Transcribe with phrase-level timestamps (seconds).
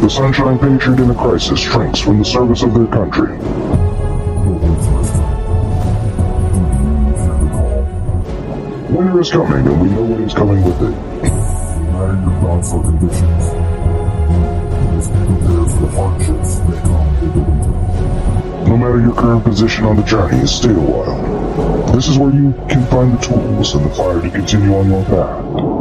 [0.00, 3.36] The Sunshine Patriot in a crisis shrinks from the service of their country.
[8.94, 10.94] Winter is coming, and we know what is coming with it.
[11.84, 13.44] Uniting your thoughts or convictions.
[14.94, 18.68] Just be prepared for the hardships that come with the winter.
[18.68, 21.92] No matter your current position on the journey, stay a while.
[21.92, 25.04] This is where you can find the tools and the fire to continue on your
[25.04, 25.77] path.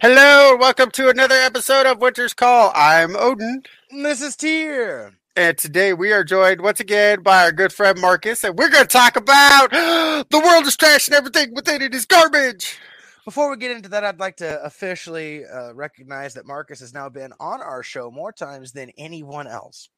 [0.00, 2.70] Hello, and welcome to another episode of Winter's Call.
[2.74, 5.12] I'm Odin, And This is Tyr.
[5.36, 8.84] and today we are joined once again by our good friend Marcus, and we're going
[8.84, 9.70] to talk about
[10.30, 12.78] the world is trash and everything within it is garbage.
[13.24, 17.08] Before we get into that, I'd like to officially uh, recognize that Marcus has now
[17.08, 19.88] been on our show more times than anyone else.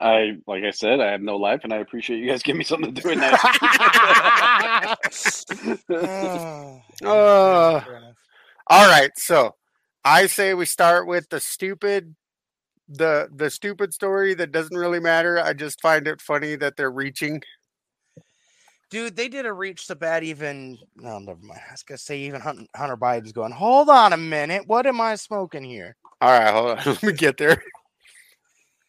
[0.00, 2.64] I like I said, I have no life, and I appreciate you guys giving me
[2.64, 4.98] something to do at night.
[5.88, 8.16] Oh, Uh, fair enough.
[8.70, 9.54] All right, so
[10.04, 12.14] I say we start with the stupid,
[12.88, 15.38] the the stupid story that doesn't really matter.
[15.38, 17.42] I just find it funny that they're reaching.
[18.90, 20.76] Dude, they did a reach so bad, even.
[20.96, 21.60] No, never mind.
[21.68, 24.66] I was going to say, even Hun- Hunter Biden's going, hold on a minute.
[24.66, 25.94] What am I smoking here?
[26.20, 27.62] All right, hold on, let me get there.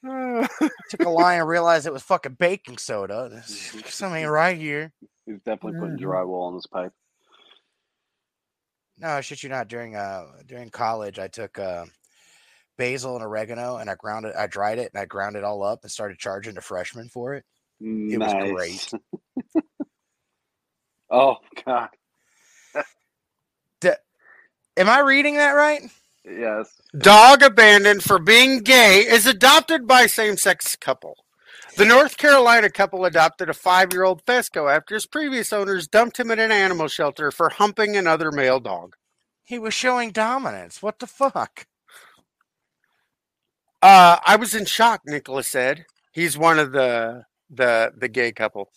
[0.89, 3.29] Took a line and realized it was fucking baking soda.
[3.31, 4.91] There's something right here.
[5.27, 6.01] He's definitely putting Mhm.
[6.01, 6.93] drywall on this pipe.
[9.01, 9.67] No, shit you not.
[9.67, 11.85] During uh during college, I took uh
[12.77, 14.35] basil and oregano and I ground it.
[14.37, 17.33] I dried it and I ground it all up and started charging the freshmen for
[17.33, 17.43] it.
[17.79, 18.91] It was great.
[21.11, 21.35] oh
[21.65, 21.89] God,
[24.77, 25.81] Am I reading that right?
[26.23, 26.69] yes.
[26.97, 31.15] Dog abandoned for being gay is adopted by same sex couple.
[31.77, 36.19] The North Carolina couple adopted a five year old Fesco after his previous owners dumped
[36.19, 38.95] him at an animal shelter for humping another male dog.
[39.51, 40.81] He was showing dominance.
[40.81, 41.67] What the fuck?
[43.81, 45.83] Uh, I was in shock, Nicholas said.
[46.13, 48.71] He's one of the the the gay couple.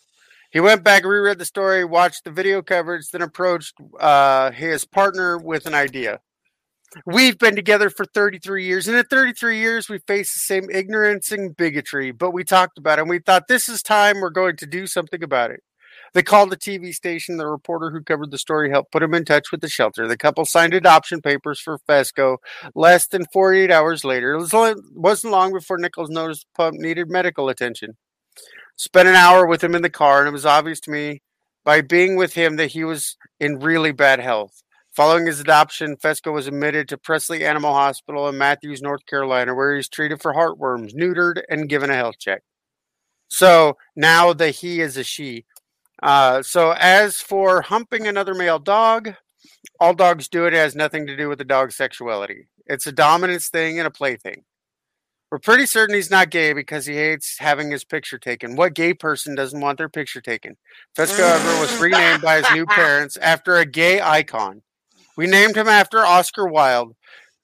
[0.51, 5.37] He went back, reread the story, watched the video coverage, then approached uh, his partner
[5.37, 6.19] with an idea.
[7.05, 11.31] We've been together for 33 years, and in 33 years, we faced the same ignorance
[11.31, 14.57] and bigotry, but we talked about it, and we thought this is time we're going
[14.57, 15.63] to do something about it.
[16.13, 17.37] They called the TV station.
[17.37, 20.07] The reporter who covered the story helped put him in touch with the shelter.
[20.07, 22.37] The couple signed adoption papers for Fesco.
[22.73, 26.73] Less than 48 hours later, it was only, wasn't long before Nichols noticed the pup
[26.73, 27.97] needed medical attention.
[28.77, 31.21] Spent an hour with him in the car, and it was obvious to me
[31.63, 34.61] by being with him that he was in really bad health.
[34.95, 39.75] Following his adoption, Fesco was admitted to Presley Animal Hospital in Matthews, North Carolina, where
[39.75, 42.43] he's treated for heartworms, neutered, and given a health check.
[43.27, 45.43] So now the he is a she.
[46.05, 49.15] Uh, so as for humping another male dog,
[49.79, 50.53] all dogs do it.
[50.53, 52.47] It has nothing to do with the dog's sexuality.
[52.67, 54.43] It's a dominance thing and a play thing.
[55.31, 58.55] We're pretty certain he's not gay because he hates having his picture taken.
[58.55, 60.57] What gay person doesn't want their picture taken?
[60.95, 64.61] Fesco, however, was renamed by his new parents after a gay icon.
[65.17, 66.95] We named him after Oscar Wilde,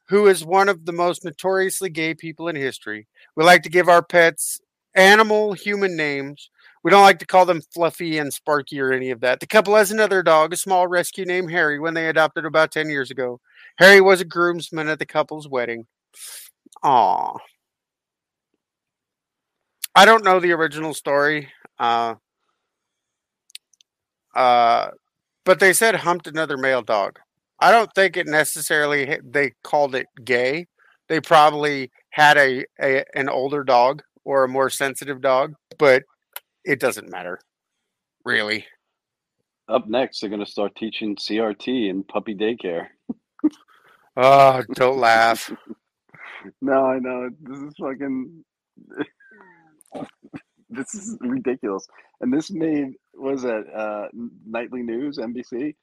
[0.10, 3.08] who is one of the most notoriously gay people in history.
[3.36, 4.62] We like to give our pets
[4.94, 6.52] animal human names.
[6.84, 9.40] We don't like to call them Fluffy and Sparky or any of that.
[9.40, 12.90] The couple has another dog, a small rescue named Harry, when they adopted about 10
[12.90, 13.40] years ago.
[13.78, 15.86] Harry was a groomsman at the couple's wedding.
[16.84, 17.38] Aw.
[19.96, 21.50] I don't know the original story.
[21.78, 22.16] Uh,
[24.36, 24.90] uh,
[25.46, 27.20] but they said humped another male dog.
[27.60, 30.68] I don't think it necessarily they called it gay.
[31.10, 36.04] They probably had a, a an older dog or a more sensitive dog, but
[36.66, 37.40] it doesn't matter,
[38.26, 38.66] really.
[39.68, 42.88] Up next, they're going to start teaching CRT in puppy daycare.
[44.18, 45.52] Oh, don't laugh.
[46.60, 48.44] No, I know this is fucking.
[50.72, 51.86] this is ridiculous.
[52.20, 54.08] And this made was that uh,
[54.48, 55.76] nightly news NBC.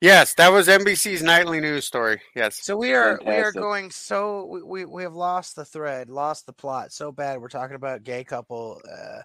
[0.00, 2.20] Yes, that was NBC's nightly news story.
[2.36, 2.64] Yes.
[2.64, 6.46] So we are we are going so we, we we have lost the thread, lost
[6.46, 7.40] the plot so bad.
[7.40, 9.22] We're talking about gay couple uh,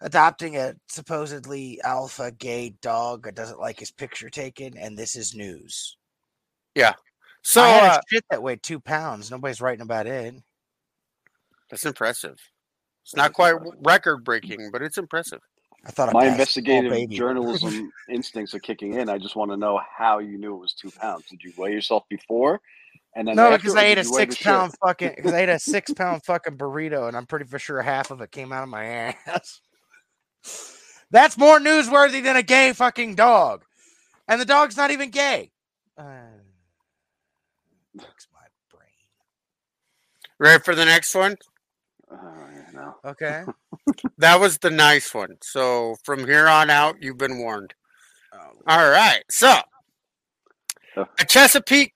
[0.00, 5.34] adopting a supposedly alpha gay dog that doesn't like his picture taken, and this is
[5.34, 5.96] news.
[6.74, 6.94] Yeah.
[7.42, 9.30] So I had uh, a shit that weighed two pounds.
[9.30, 10.34] Nobody's writing about it.
[11.70, 12.38] that's impressive.
[13.04, 15.40] It's not quite record breaking, but it's impressive.
[15.86, 19.08] I thought a My investigative journalism instincts are kicking in.
[19.08, 21.24] I just want to know how you knew it was two pounds.
[21.30, 22.60] Did you weigh yourself before?
[23.14, 24.80] And then No, because I ate did a you weigh the six pound shit?
[24.84, 28.10] fucking because I ate a six pound fucking burrito, and I'm pretty for sure half
[28.10, 28.84] of it came out of my
[29.26, 29.60] ass.
[31.10, 33.64] That's more newsworthy than a gay fucking dog.
[34.26, 35.50] And the dog's not even gay.
[35.96, 36.04] Uh,
[37.94, 38.40] breaks my
[38.70, 38.90] brain.
[40.38, 41.36] Ready for the next one?
[42.10, 42.16] Uh,
[42.66, 42.94] you know.
[43.04, 43.44] Okay.
[44.18, 45.38] That was the nice one.
[45.42, 47.74] So from here on out, you've been warned.
[48.32, 49.22] Oh, All right.
[49.30, 49.54] So
[50.96, 51.94] a Chesapeake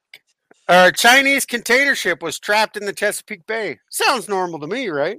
[0.69, 3.79] or a Chinese container ship was trapped in the Chesapeake Bay.
[3.91, 5.19] Sounds normal to me, right?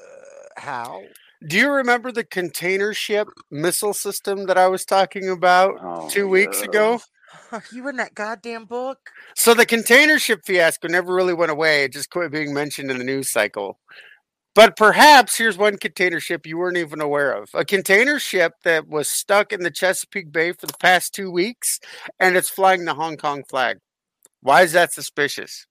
[0.00, 1.02] uh, how?
[1.46, 6.26] Do you remember the container ship missile system that I was talking about Oh, two
[6.28, 7.00] weeks ago?
[7.72, 8.98] you in that goddamn book?
[9.36, 11.84] So the container ship fiasco never really went away.
[11.84, 13.78] It just quit being mentioned in the news cycle.
[14.54, 17.50] But perhaps here's one container ship you weren't even aware of.
[17.54, 21.80] A container ship that was stuck in the Chesapeake Bay for the past two weeks
[22.20, 23.78] and it's flying the Hong Kong flag.
[24.40, 25.66] Why is that suspicious?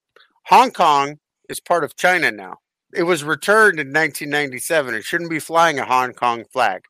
[0.47, 1.17] Hong Kong
[1.49, 2.57] is part of China now.
[2.95, 4.93] It was returned in 1997.
[4.93, 6.83] It shouldn't be flying a Hong Kong flag.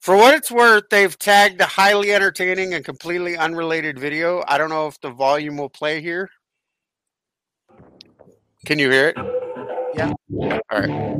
[0.00, 4.42] For what it's worth, they've tagged a highly entertaining and completely unrelated video.
[4.46, 6.30] I don't know if the volume will play here.
[8.64, 9.16] Can you hear it?
[9.94, 10.12] Yeah.
[10.70, 11.18] All right.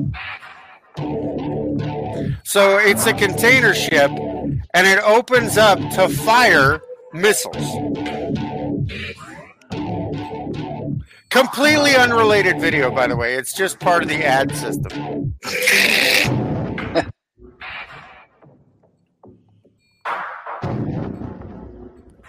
[2.45, 6.81] So it's a container ship and it opens up to fire
[7.13, 7.57] missiles.
[11.31, 13.35] Completely unrelated video, by the way.
[13.35, 15.35] It's just part of the ad system.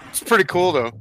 [0.09, 0.91] It's pretty cool, though.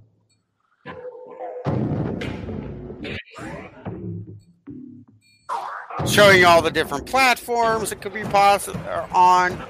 [6.07, 9.61] Showing all the different platforms it could be possible uh, on.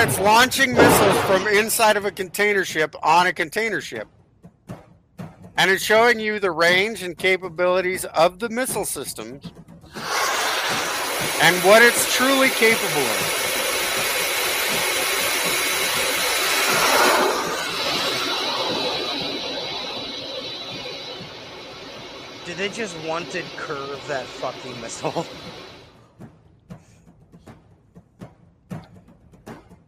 [0.00, 4.06] It's launching missiles from inside of a container ship on a container ship.
[5.56, 9.50] And it's showing you the range and capabilities of the missile systems
[11.42, 13.44] and what it's truly capable of.
[22.46, 25.26] Did they just wanted curve that fucking missile?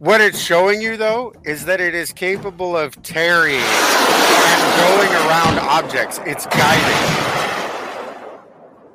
[0.00, 5.58] What it's showing you, though, is that it is capable of tarrying and going around
[5.58, 6.19] objects.
[6.25, 8.35] It's guiding.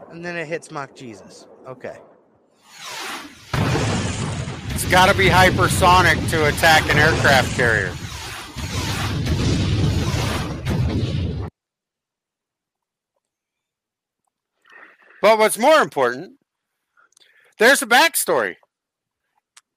[0.09, 1.45] And then it hits Mock Jesus.
[1.67, 1.95] Okay.
[4.73, 7.93] It's got to be hypersonic to attack an aircraft carrier.
[15.21, 16.39] But what's more important,
[17.59, 18.55] there's a backstory.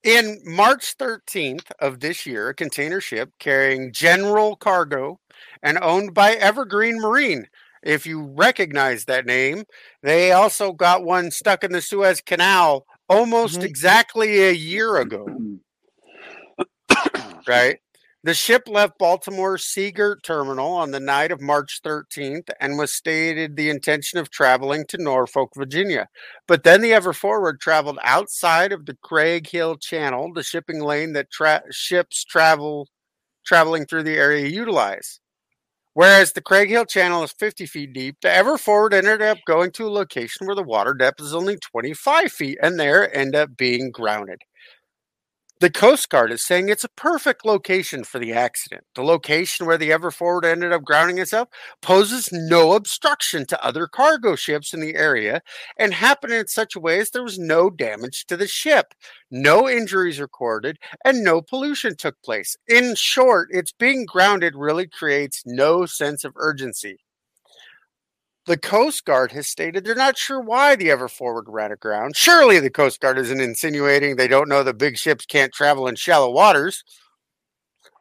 [0.05, 5.19] In March 13th of this year, a container ship carrying general cargo
[5.62, 7.49] and owned by Evergreen Marine.
[7.83, 9.65] If you recognize that name,
[10.03, 13.65] they also got one stuck in the Suez Canal almost Mhm.
[13.65, 15.27] exactly a year ago,
[17.49, 17.79] right?
[18.25, 23.55] The ship left Baltimore Seagirt Terminal on the night of March 13th and was stated
[23.55, 26.09] the intention of traveling to Norfolk, Virginia.
[26.49, 31.31] But then the Ever Forward traveled outside of the Craighill Channel, the shipping lane that
[31.31, 32.88] tra- ships travel
[33.47, 35.21] traveling through the area utilize.
[35.95, 39.87] Whereas the Craighill Channel is 50 feet deep, the Ever Forward ended up going to
[39.87, 43.92] a location where the water depth is only 25 feet and there end up being
[43.92, 44.40] grounded.
[45.61, 48.85] The Coast Guard is saying it's a perfect location for the accident.
[48.95, 51.49] The location where the Ever Forward ended up grounding itself
[51.83, 55.43] poses no obstruction to other cargo ships in the area
[55.77, 58.95] and happened in such a way as there was no damage to the ship,
[59.33, 62.57] no injuries recorded, and no pollution took place.
[62.69, 67.00] In short, its being grounded really creates no sense of urgency.
[68.49, 72.17] The Coast Guard has stated they're not sure why the Ever Forward ran aground.
[72.17, 75.97] Surely the Coast Guard isn't insinuating they don't know that big ships can't travel in
[75.97, 76.83] shallow waters.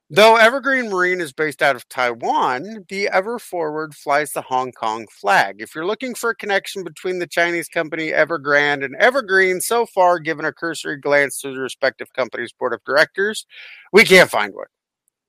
[0.10, 5.06] Though Evergreen Marine is based out of Taiwan, the Ever Forward flies the Hong Kong
[5.12, 5.58] flag.
[5.60, 10.18] If you're looking for a connection between the Chinese company Evergrande and Evergreen, so far,
[10.18, 13.46] given a cursory glance through the respective companies' board of directors,
[13.92, 14.68] we can't find one.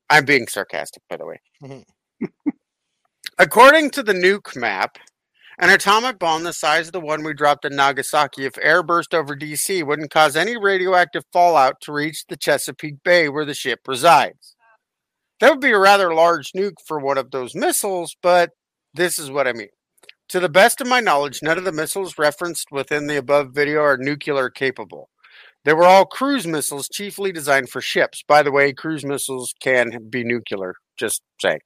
[0.09, 1.41] I'm being sarcastic, by the way.
[1.61, 2.51] Mm-hmm.
[3.41, 4.99] According to the nuke map,
[5.61, 9.15] an atomic bomb the size of the one we dropped in Nagasaki, if air burst
[9.15, 13.79] over DC, wouldn't cause any radioactive fallout to reach the Chesapeake Bay where the ship
[13.87, 14.57] resides.
[15.39, 18.51] That would be a rather large nuke for one of those missiles, but
[18.93, 19.69] this is what I mean.
[20.31, 23.83] To the best of my knowledge, none of the missiles referenced within the above video
[23.83, 25.11] are nuclear capable.
[25.65, 28.25] They were all cruise missiles, chiefly designed for ships.
[28.27, 30.75] By the way, cruise missiles can be nuclear.
[30.99, 31.61] Just say.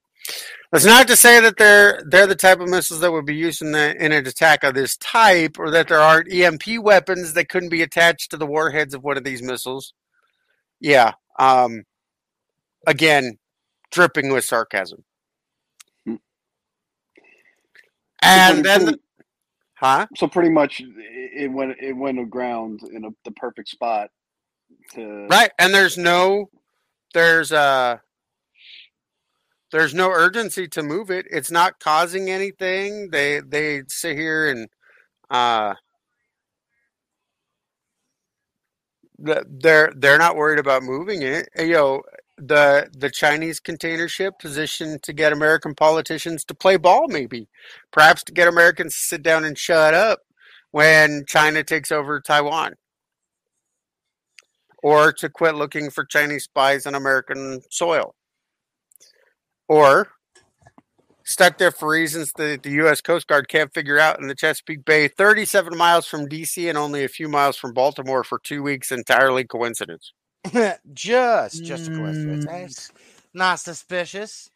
[0.71, 3.61] That's not to say that they're they're the type of missiles that would be used
[3.61, 7.49] in, the, in an attack of this type, or that there aren't EMP weapons that
[7.49, 9.93] couldn't be attached to the warheads of one of these missiles.
[10.79, 11.13] Yeah.
[11.37, 11.83] Um,
[12.87, 13.37] again,
[13.91, 15.03] dripping with sarcasm.
[16.05, 16.15] Hmm.
[18.21, 18.99] And then, the,
[19.75, 20.07] huh?
[20.15, 20.87] so pretty much it
[21.43, 24.09] it went it went aground in a, the perfect spot
[24.93, 25.51] to Right.
[25.59, 26.49] And there's no,
[27.13, 27.97] there's uh,
[29.73, 31.25] there's no urgency to move it.
[31.31, 33.09] It's not causing anything.
[33.11, 34.69] They they sit here and
[35.31, 35.73] uh,
[39.25, 41.49] th- they're they're not worried about moving it.
[41.57, 42.03] You know,
[42.37, 47.47] the the Chinese container ship positioned to get American politicians to play ball, maybe,
[47.91, 50.19] perhaps to get Americans to sit down and shut up
[50.71, 52.73] when China takes over Taiwan,
[54.83, 58.13] or to quit looking for Chinese spies on American soil,
[59.67, 60.09] or
[61.23, 63.01] stuck there for reasons that the U.S.
[63.01, 66.67] Coast Guard can't figure out in the Chesapeake Bay, 37 miles from D.C.
[66.69, 68.91] and only a few miles from Baltimore for two weeks.
[68.91, 70.13] Entirely coincidence.
[70.93, 72.45] just, just a coincidence.
[72.45, 72.47] Mm.
[72.47, 72.91] That's
[73.33, 74.49] not suspicious.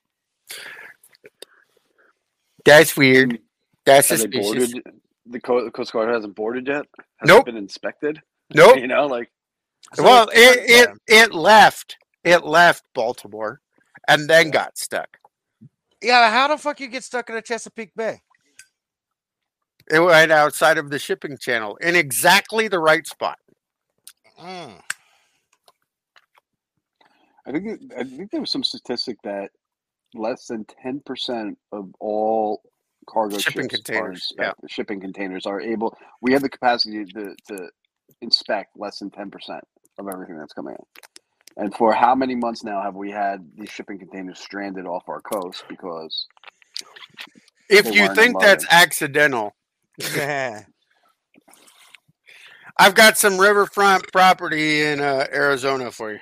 [2.66, 3.30] That's weird.
[3.32, 3.40] Mm.
[3.86, 4.74] That's have suspicious.
[5.26, 6.86] the Coast Guard hasn't boarded yet.
[7.18, 7.42] Has Nope.
[7.42, 8.22] it been inspected.
[8.54, 8.78] Nope.
[8.78, 9.30] You know, like
[9.94, 11.98] So well, it, it it left.
[12.24, 13.60] It left Baltimore,
[14.08, 15.18] and then got stuck.
[16.02, 16.30] yeah.
[16.32, 18.22] How the fuck you get stuck in a Chesapeake Bay?
[19.90, 23.40] It went outside of the shipping channel in exactly the right spot.
[24.42, 24.82] Mm.
[27.46, 29.52] I think it- I think there was some statistic that
[30.14, 32.62] less than ten percent of all
[33.08, 35.98] cargo Shipping ships containers, are inspect- shipping containers are able.
[36.22, 37.70] We have the capacity to to
[38.22, 39.64] inspect less than ten percent
[39.98, 41.17] of everything that's coming in.
[41.58, 45.22] And for how many months now have we had these shipping containers stranded off our
[45.22, 46.28] coast because
[47.70, 49.56] If you think that's accidental,
[52.80, 56.20] I've got some riverfront property in uh, Arizona for you.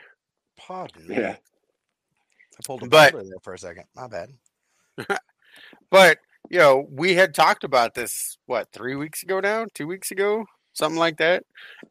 [0.57, 1.15] Pardon me.
[1.17, 1.35] Yeah.
[1.35, 3.85] I pulled a But- there for a second.
[3.95, 4.29] My bad.
[5.91, 10.11] But you know, we had talked about this what three weeks ago now, two weeks
[10.11, 11.43] ago, something like that,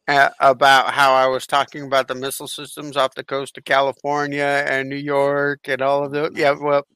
[0.07, 4.65] uh, about how I was talking about the missile systems off the coast of California
[4.69, 6.31] and New York and all of those.
[6.35, 6.87] Yeah, well,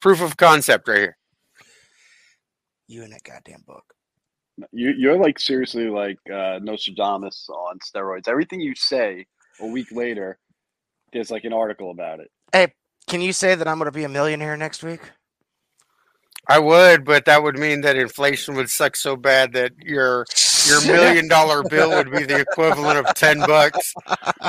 [0.00, 1.16] proof of concept right here.
[2.88, 3.84] You in that goddamn book.
[4.72, 8.28] you you're like seriously like uh, Nostradamus on steroids.
[8.28, 9.26] Everything you say
[9.60, 10.38] a week later,
[11.12, 12.30] there's like an article about it.
[12.52, 12.72] Hey,
[13.06, 15.00] can you say that I'm going to be a millionaire next week?
[16.48, 20.24] I would, but that would mean that inflation would suck so bad that your
[20.66, 23.92] your million dollar bill would be the equivalent of ten bucks.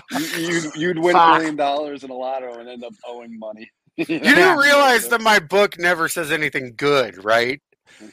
[0.09, 3.69] You, you'd, you'd win a million dollars in a lotto and end up owing money.
[3.97, 7.61] you You do realize that my book never says anything good, right?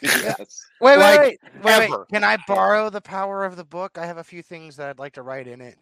[0.03, 0.67] yes.
[0.81, 1.83] Wait, wait, Like, wait, wait, wait.
[1.85, 2.07] ever.
[2.13, 3.99] Can I borrow the power of the book?
[3.99, 5.79] I have a few things that I'd like to write in it.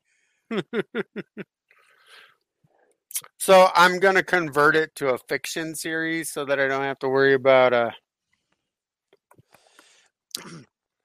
[3.39, 7.09] So I'm gonna convert it to a fiction series so that I don't have to
[7.09, 7.91] worry about uh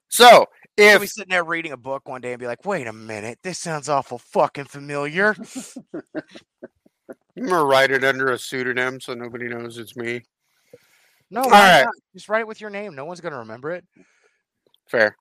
[0.10, 2.88] So I'll be if sitting there reading a book one day and be like, "Wait
[2.88, 5.36] a minute, this sounds awful fucking familiar."
[7.38, 10.24] I'm gonna write it under a pseudonym so nobody knows it's me.
[11.30, 11.84] No, All right.
[11.84, 11.94] not?
[12.14, 12.96] Just write it with your name.
[12.96, 13.86] No one's gonna remember it.
[14.90, 15.16] Fair.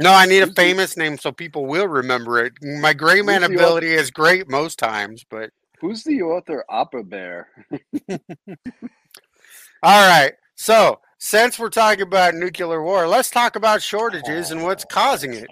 [0.00, 2.52] No, I need a famous name so people will remember it.
[2.62, 6.64] My gray man Who's the ability is great most times, but Who's the author?
[6.68, 7.48] Opera Bear.
[8.10, 10.32] all right.
[10.56, 15.46] So since we're talking about nuclear war, let's talk about shortages and what's causing it.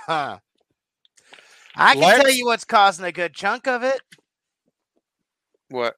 [1.76, 4.00] I can tell Let's- you what's causing a good chunk of it.
[5.70, 5.96] What?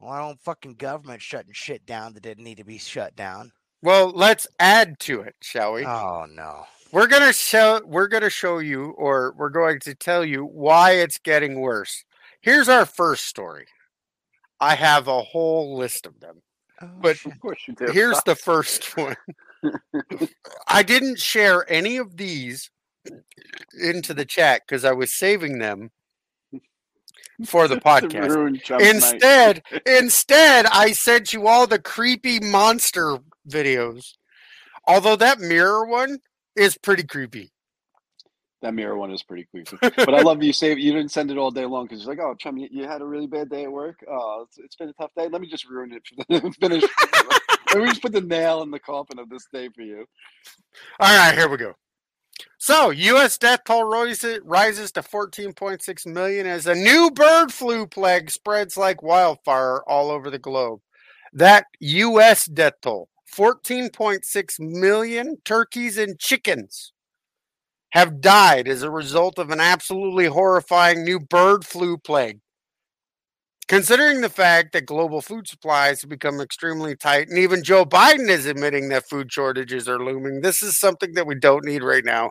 [0.00, 3.52] Well, I don't fucking government shutting shit down that didn't need to be shut down.
[3.82, 5.84] Well, let's add to it, shall we?
[5.84, 6.64] Oh no.
[6.92, 11.18] We're gonna show we're gonna show you or we're going to tell you why it's
[11.18, 12.04] getting worse.
[12.40, 13.66] Here's our first story.
[14.60, 16.42] I have a whole list of them.
[16.80, 17.86] Oh, but Of course you do.
[17.92, 19.16] here's the first one.
[20.68, 22.70] I didn't share any of these
[23.78, 25.90] into the chat because I was saving them
[27.44, 28.28] for the podcast.
[28.28, 28.94] ruin Chunk's night.
[28.94, 34.14] Instead, instead, I sent you all the creepy monster videos.
[34.86, 36.18] Although that mirror one
[36.54, 37.50] is pretty creepy.
[38.62, 39.76] that mirror one is pretty creepy.
[39.80, 40.78] But I love you save.
[40.78, 43.02] You didn't send it all day long because you're like, oh, Chum, you, you had
[43.02, 43.96] a really bad day at work.
[44.10, 45.28] Oh, it's, it's been a tough day.
[45.28, 46.02] Let me just ruin it.
[46.06, 46.84] For the, finish.
[47.74, 50.06] Let me just put the nail in the coffin of this day for you.
[51.00, 51.74] All right, here we go.
[52.58, 53.38] So, U.S.
[53.38, 59.02] death toll rises, rises to 14.6 million as a new bird flu plague spreads like
[59.02, 60.80] wildfire all over the globe.
[61.32, 62.46] That U.S.
[62.46, 66.92] death toll, 14.6 million turkeys and chickens
[67.90, 72.40] have died as a result of an absolutely horrifying new bird flu plague.
[73.68, 78.28] Considering the fact that global food supplies have become extremely tight, and even Joe Biden
[78.28, 82.04] is admitting that food shortages are looming, this is something that we don't need right
[82.04, 82.30] now.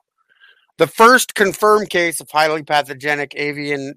[0.78, 3.96] The first confirmed case of highly pathogenic avian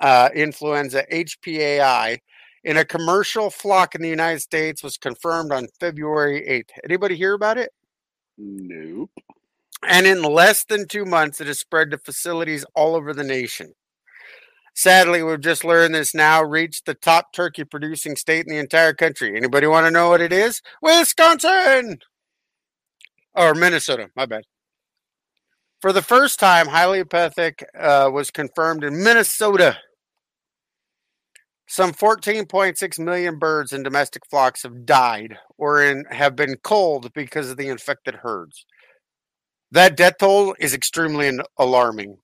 [0.00, 2.18] uh, influenza, HPAI,
[2.64, 6.70] in a commercial flock in the United States was confirmed on February 8th.
[6.84, 7.70] Anybody hear about it?
[8.36, 9.10] Nope.
[9.86, 13.72] And in less than two months, it has spread to facilities all over the nation.
[14.76, 18.92] Sadly, we've just learned this now reached the top turkey producing state in the entire
[18.92, 19.34] country.
[19.34, 20.60] Anybody want to know what it is?
[20.82, 22.00] Wisconsin
[23.34, 24.10] or Minnesota.
[24.14, 24.42] My bad.
[25.80, 29.78] For the first time, Hyliopathic uh, was confirmed in Minnesota.
[31.66, 37.50] Some 14.6 million birds in domestic flocks have died or in, have been culled because
[37.50, 38.66] of the infected herds.
[39.70, 42.18] That death toll is extremely alarming.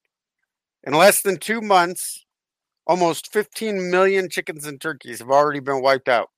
[0.84, 2.26] In less than two months,
[2.86, 6.30] Almost 15 million chickens and turkeys have already been wiped out.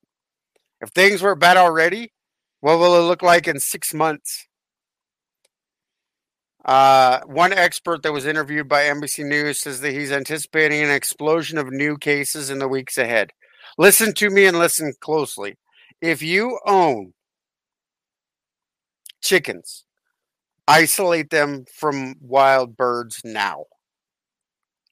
[0.81, 2.13] If things were bad already,
[2.61, 4.47] what will it look like in six months?
[6.65, 11.59] Uh, one expert that was interviewed by NBC News says that he's anticipating an explosion
[11.59, 13.31] of new cases in the weeks ahead.
[13.77, 15.57] Listen to me and listen closely.
[16.01, 17.13] If you own
[19.23, 19.85] chickens,
[20.69, 23.65] isolate them from wild birds now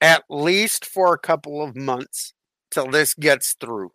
[0.03, 2.35] at least for a couple of months
[2.73, 3.93] till this gets through.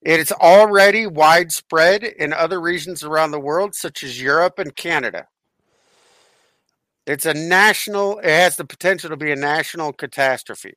[0.00, 5.26] It is already widespread in other regions around the world, such as Europe and Canada.
[7.06, 10.74] It's a national, it has the potential to be a national catastrophe.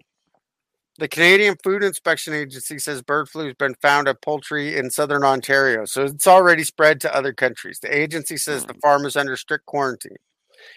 [0.97, 5.23] The Canadian Food Inspection Agency says bird flu has been found at poultry in southern
[5.23, 7.79] Ontario, so it's already spread to other countries.
[7.79, 8.79] The agency says the hmm.
[8.79, 10.17] farm is under strict quarantine.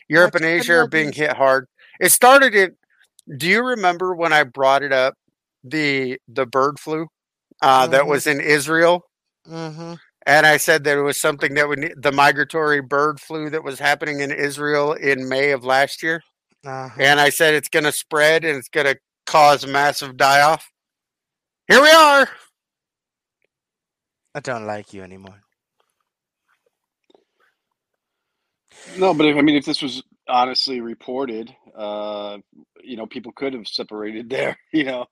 [0.09, 1.67] Europe That's and Asia are being hit hard.
[1.99, 2.77] It started in
[3.37, 5.15] do you remember when I brought it up
[5.65, 7.07] the the bird flu
[7.61, 7.93] uh, mm-hmm.
[7.93, 9.05] that was in Israel?
[9.49, 9.95] Mm-hmm.
[10.25, 13.79] And I said that it was something that would the migratory bird flu that was
[13.79, 16.23] happening in Israel in May of last year.
[16.65, 16.97] Uh-huh.
[17.01, 20.43] And I said it's going to spread and it's going to cause a massive die
[20.43, 20.71] off.
[21.67, 22.29] Here we are.
[24.35, 25.43] I don't like you anymore.
[28.97, 32.39] No, but if, I mean, if this was honestly reported, uh,
[32.83, 35.07] you know, people could have separated there, you know.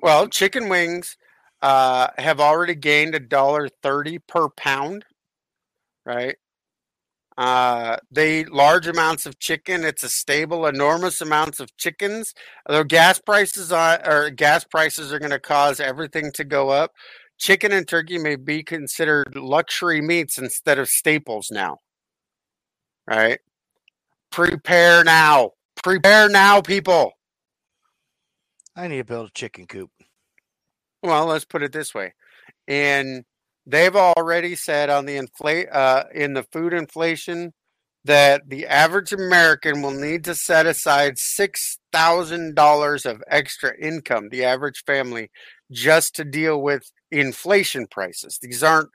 [0.00, 1.16] Well, chicken wings
[1.60, 5.04] uh, have already gained a dollar thirty per pound,
[6.04, 6.36] right?
[7.38, 9.84] Uh, they large amounts of chicken.
[9.84, 12.34] It's a stable, enormous amounts of chickens.
[12.68, 16.92] Though gas prices are or gas prices are going to cause everything to go up.
[17.38, 21.78] Chicken and turkey may be considered luxury meats instead of staples now.
[23.06, 23.40] Right?
[24.30, 25.52] Prepare now.
[25.82, 27.12] Prepare now, people.
[28.76, 29.90] I need to build a chicken coop.
[31.02, 32.14] Well, let's put it this way.
[32.68, 33.24] And
[33.66, 37.52] they've already said on the inflate uh, in the food inflation
[38.04, 44.28] that the average American will need to set aside six thousand dollars of extra income,
[44.30, 45.30] the average family,
[45.70, 48.38] just to deal with inflation prices.
[48.40, 48.88] These aren't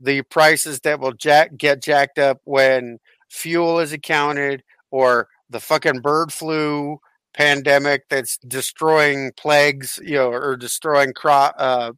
[0.00, 2.98] the prices that will jack, get jacked up when
[3.30, 6.98] fuel is accounted or the fucking bird flu
[7.34, 11.92] pandemic that's destroying plagues, you know, or destroying crop uh,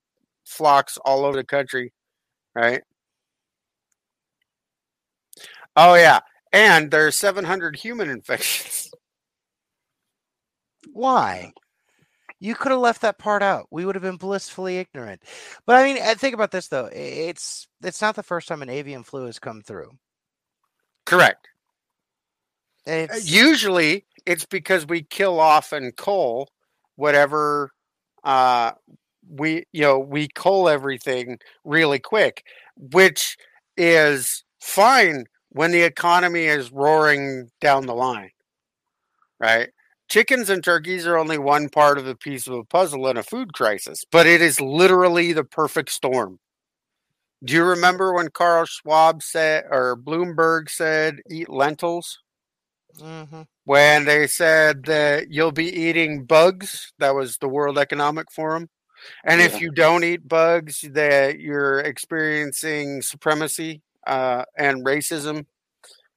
[0.45, 1.93] flocks all over the country,
[2.55, 2.83] right?
[5.77, 6.21] Oh yeah,
[6.53, 8.91] and there's 700 human infections.
[10.93, 11.53] Why?
[12.41, 13.69] You could have left that part out.
[13.71, 15.23] We would have been blissfully ignorant.
[15.65, 16.91] But I mean, think about this though.
[16.93, 19.93] It's it's not the first time an avian flu has come through.
[21.07, 21.49] Correct.
[22.87, 23.31] Uh, it's...
[23.31, 26.49] Usually, it's because we kill off and coal
[26.97, 27.71] whatever
[28.25, 28.73] uh,
[29.29, 32.45] we you know we coal everything really quick,
[32.77, 33.37] which
[33.77, 38.31] is fine when the economy is roaring down the line,
[39.41, 39.71] right?
[40.09, 43.23] Chickens and turkeys are only one part of the piece of a puzzle in a
[43.23, 46.39] food crisis, but it is literally the perfect storm.
[47.45, 52.22] Do you remember when Carl Schwab said, or Bloomberg said, eat lentils?
[53.01, 53.43] Mm-hmm.
[53.65, 58.69] When they said that you'll be eating bugs, that was the World Economic Forum.
[59.25, 59.47] And yeah.
[59.47, 65.47] if you don't eat bugs, that you're experiencing supremacy uh, and racism.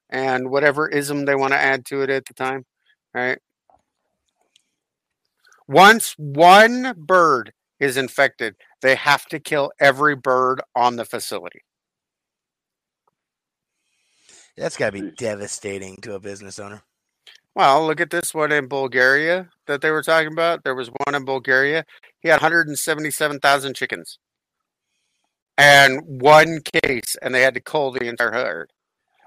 [0.09, 2.65] and whatever ism they want to add to it at the time,
[3.13, 3.39] right?
[5.67, 11.61] Once one bird is infected, they have to kill every bird on the facility.
[14.57, 16.81] That's got to be devastating to a business owner.
[17.55, 20.63] Well, look at this one in Bulgaria that they were talking about.
[20.63, 21.85] There was one in Bulgaria.
[22.19, 24.19] He had 177,000 chickens
[25.57, 28.71] and one case, and they had to cull the entire herd,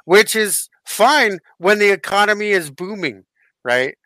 [0.04, 3.24] which is fine when the economy is booming,
[3.64, 3.96] right?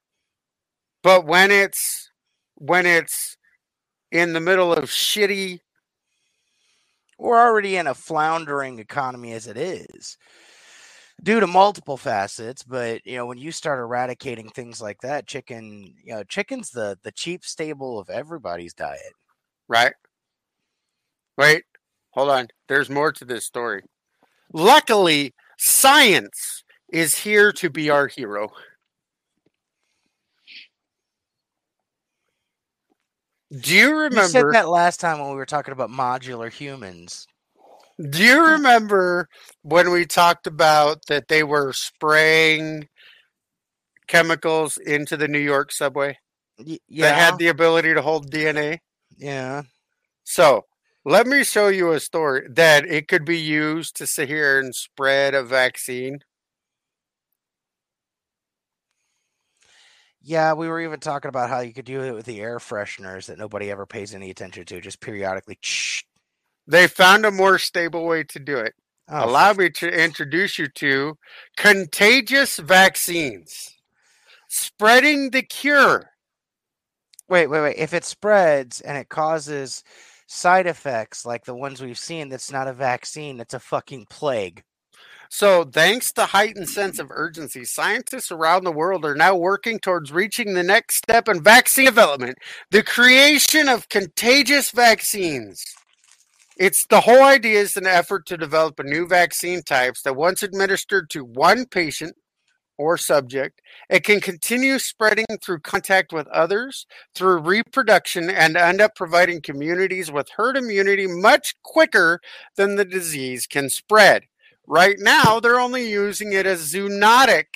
[1.03, 2.11] But when it's
[2.55, 3.37] when it's
[4.13, 5.59] in the middle of shitty
[7.19, 10.17] we're already in a floundering economy as it is
[11.23, 15.95] due to multiple facets but you know when you start eradicating things like that chicken
[16.05, 19.13] you know chicken's the the cheap staple of everybody's diet
[19.69, 19.95] right
[21.39, 21.65] wait
[22.11, 23.83] hold on there's more to this story
[24.53, 28.51] luckily science is here to be our hero
[33.61, 34.23] Do you remember?
[34.23, 37.27] You said that last time when we were talking about modular humans.
[37.99, 38.53] Do you mm.
[38.53, 39.29] remember
[39.63, 42.89] when we talked about that they were spraying
[44.07, 46.19] chemicals into the New York subway?
[46.59, 47.07] Y- yeah.
[47.07, 48.79] That had the ability to hold DNA?
[49.19, 49.63] Yeah.
[50.25, 50.65] So
[51.05, 54.75] let me show you a story that it could be used to sit here and
[54.75, 56.21] spread a vaccine.
[60.25, 63.27] Yeah, we were even talking about how you could do it with the air fresheners
[63.27, 65.59] that nobody ever pays any attention to, just periodically.
[65.61, 66.03] Shh.
[66.67, 68.75] They found a more stable way to do it.
[69.09, 71.19] Oh, Allow me to introduce you to
[71.57, 73.77] contagious vaccines.
[74.49, 76.11] Spreading the cure.
[77.29, 77.77] Wait, wait, wait.
[77.79, 79.83] If it spreads and it causes
[80.27, 84.63] side effects like the ones we've seen, that's not a vaccine, it's a fucking plague.
[85.31, 90.13] So, thanks to heightened sense of urgency, scientists around the world are now working towards
[90.13, 92.39] reaching the next step in vaccine development
[92.71, 95.65] the creation of contagious vaccines.
[96.59, 100.43] It's the whole idea is an effort to develop a new vaccine types that once
[100.43, 102.17] administered to one patient
[102.79, 108.95] or subject, it can continue spreading through contact with others, through reproduction, and end up
[108.95, 112.21] providing communities with herd immunity much quicker
[112.57, 114.25] than the disease can spread.
[114.67, 117.47] Right now, they're only using it as zoonotic,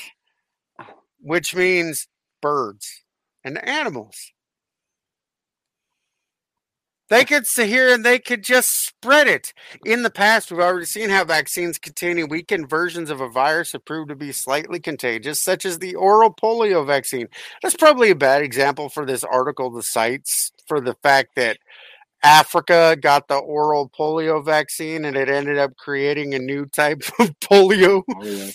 [1.20, 2.08] which means
[2.40, 3.02] birds
[3.42, 4.32] and animals.
[7.08, 9.52] They could sit here and they could just spread it.
[9.84, 13.84] In the past, we've already seen how vaccines containing weakened versions of a virus have
[13.84, 17.28] proved to be slightly contagious, such as the oral polio vaccine.
[17.62, 21.58] That's probably a bad example for this article, the sites, for the fact that
[22.24, 27.38] Africa got the oral polio vaccine and it ended up creating a new type of
[27.40, 28.50] polio, oh, yeah.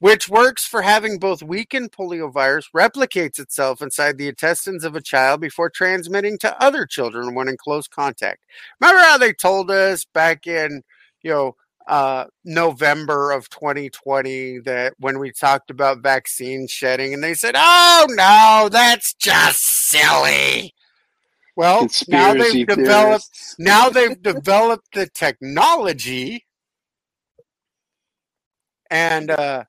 [0.00, 5.40] Which works for having both weakened poliovirus replicates itself inside the intestines of a child
[5.40, 8.44] before transmitting to other children when in close contact.
[8.80, 10.82] Remember how they told us back in,
[11.22, 17.34] you know, uh, November of 2020 that when we talked about vaccine shedding, and they
[17.34, 20.74] said, "Oh no, that's just silly."
[21.56, 26.46] Well, now they've developed now they've developed the technology,
[28.90, 29.64] and uh,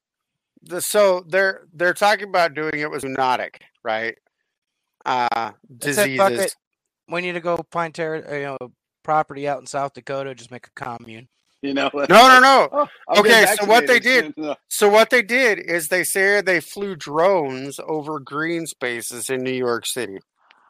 [0.64, 4.16] the, so they're they're talking about doing it with zoonotic, right?
[5.06, 6.56] Uh, diseases.
[7.10, 8.58] We need to go find ter- uh, you know
[9.04, 10.36] property out in South Dakota.
[10.36, 11.28] Just make a commune.
[11.62, 11.90] You know.
[11.94, 12.70] No, no, no.
[13.08, 14.34] Oh, okay, so what they did,
[14.68, 19.52] so what they did is they say they flew drones over green spaces in New
[19.52, 20.20] York City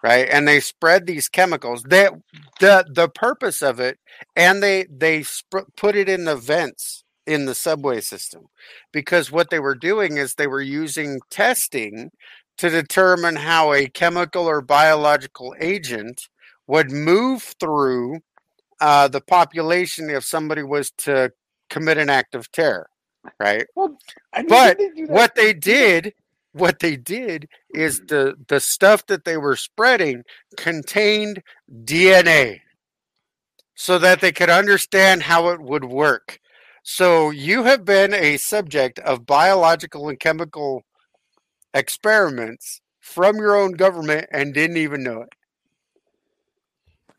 [0.04, 2.14] right and they spread these chemicals that
[2.60, 4.00] the the purpose of it
[4.36, 8.48] and they they sp- put it in the vents in the subway system
[8.92, 12.12] because what they were doing is they were using testing
[12.58, 16.28] to determine how a chemical or biological agent
[16.68, 18.20] would move through
[18.80, 21.32] uh, the population if somebody was to
[21.70, 22.88] commit an act of terror
[23.40, 23.96] right well,
[24.48, 26.14] but what they did
[26.54, 30.24] what they did is the the stuff that they were spreading
[30.58, 31.42] contained
[31.84, 32.60] DNA
[33.76, 36.40] so that they could understand how it would work.
[36.84, 40.84] So you have been a subject of biological and chemical
[41.74, 45.30] experiments from your own government and didn't even know it.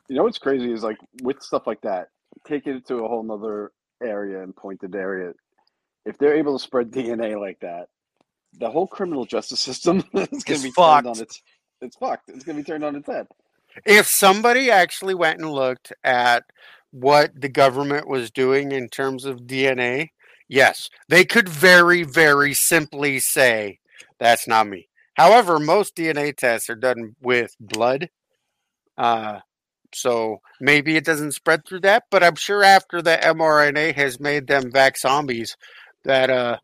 [0.08, 2.08] You know what's crazy is like with stuff like that,
[2.46, 3.72] take it to a whole nother
[4.02, 5.32] area and pointed area.
[6.04, 7.88] If they're able to spread DNA like that,
[8.58, 11.04] the whole criminal justice system is going to be fucked.
[11.04, 11.42] turned on its
[11.80, 12.28] it's fucked.
[12.28, 13.26] It's going to be turned on its head.
[13.86, 16.44] If somebody actually went and looked at
[16.92, 20.10] what the government was doing in terms of DNA,
[20.52, 23.78] Yes, they could very, very simply say,
[24.18, 24.86] that's not me.
[25.14, 28.10] However, most DNA tests are done with blood.
[28.98, 29.40] Uh,
[29.94, 34.46] so maybe it doesn't spread through that, but I'm sure after the mRNA has made
[34.46, 35.56] them back zombies,
[36.04, 36.58] that, uh,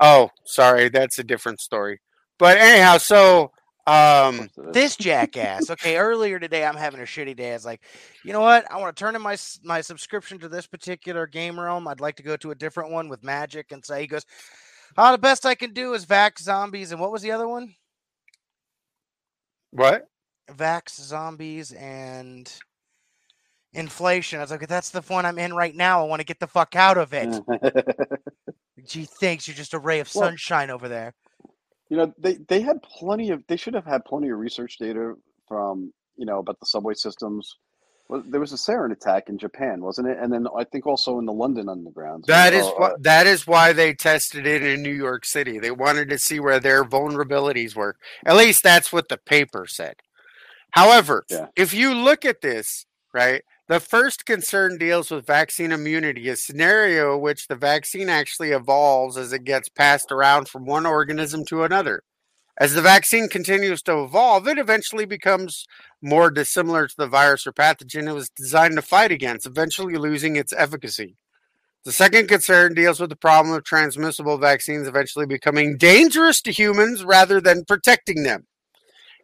[0.00, 2.00] oh, sorry, that's a different story.
[2.38, 3.52] But anyhow, so,
[3.86, 5.70] um, This jackass.
[5.70, 7.50] Okay, earlier today I'm having a shitty day.
[7.50, 7.82] I was like,
[8.24, 8.70] you know what?
[8.70, 11.86] I want to turn in my my subscription to this particular game realm.
[11.88, 14.24] I'd like to go to a different one with magic and say he goes,
[14.98, 17.74] Oh, the best I can do is Vax Zombies and what was the other one?
[19.70, 20.06] what?
[20.50, 22.50] Vax Zombies and
[23.74, 24.38] Inflation.
[24.38, 26.00] I was like, that's the one I'm in right now.
[26.02, 27.34] I want to get the fuck out of it.
[28.86, 29.46] Gee, thanks.
[29.46, 31.12] You're just a ray of Well- sunshine over there.
[31.88, 33.44] You know, they they had plenty of.
[33.46, 35.14] They should have had plenty of research data
[35.48, 37.56] from you know about the subway systems.
[38.08, 40.18] Well, there was a sarin attack in Japan, wasn't it?
[40.20, 42.24] And then I think also in the London Underground.
[42.28, 45.58] That is Uh, what that is why they tested it in New York City.
[45.58, 47.96] They wanted to see where their vulnerabilities were.
[48.24, 49.96] At least that's what the paper said.
[50.72, 51.48] However, Yeah.
[51.56, 57.16] if you look at this, right, the first concern deals with vaccine immunity, a scenario
[57.16, 61.64] in which the vaccine actually evolves as it gets passed around from one organism to
[61.64, 62.02] another.
[62.58, 65.66] As the vaccine continues to evolve, it eventually becomes
[66.00, 70.36] more dissimilar to the virus or pathogen it was designed to fight against, eventually losing
[70.36, 71.16] its efficacy.
[71.84, 77.04] The second concern deals with the problem of transmissible vaccines eventually becoming dangerous to humans
[77.04, 78.46] rather than protecting them.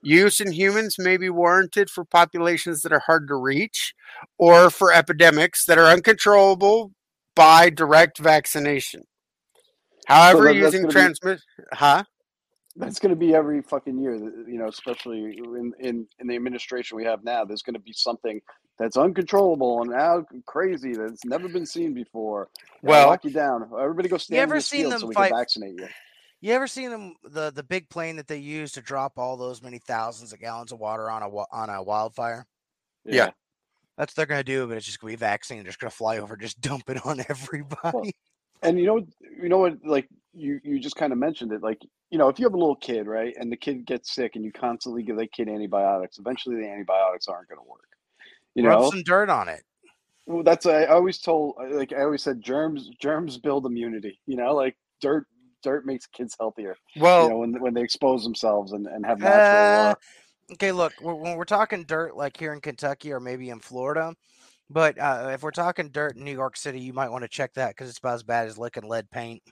[0.02, 3.94] Use in humans may be warranted for populations that are hard to reach
[4.38, 6.92] or for epidemics that are uncontrollable
[7.36, 9.02] by direct vaccination.
[10.06, 11.40] However, that- that's using gonna be- transmit,
[11.72, 12.04] huh?
[12.74, 16.96] That's going to be every fucking year, you know, especially in, in, in the administration
[16.96, 17.44] we have now.
[17.44, 18.40] There's going to be something
[18.78, 22.48] that's uncontrollable and now crazy that's never been seen before.
[22.82, 23.70] Gotta Well- lock you down.
[23.78, 25.78] Everybody go stand You ever in the seen field them so we fight- can vaccinate
[25.80, 25.88] you.
[26.42, 29.62] You ever seen them the the big plane that they use to drop all those
[29.62, 32.46] many thousands of gallons of water on a on a wildfire?
[33.04, 33.30] Yeah.
[33.96, 35.58] That's what they're gonna do, but it's just gonna be vaccine.
[35.58, 38.12] They're just gonna fly over, just dump it on everybody.
[38.60, 39.78] And you know, you know what?
[39.84, 41.62] Like you, you just kind of mentioned it.
[41.62, 44.32] Like you know, if you have a little kid, right, and the kid gets sick,
[44.34, 47.88] and you constantly give that kid antibiotics, eventually the antibiotics aren't going to work.
[48.54, 49.62] You Rub know, some dirt on it.
[50.26, 51.54] Well, that's I always told.
[51.70, 54.18] Like I always said, germs germs build immunity.
[54.26, 55.26] You know, like dirt
[55.62, 56.76] dirt makes kids healthier.
[56.96, 59.36] Well, you know, when when they expose themselves and, and have natural.
[59.40, 59.94] Uh, Uh,
[60.54, 64.14] okay, look, when when we're talking dirt, like here in Kentucky or maybe in Florida,
[64.70, 67.54] but uh, if we're talking dirt in New York City, you might want to check
[67.54, 69.42] that because it's about as bad as licking lead paint.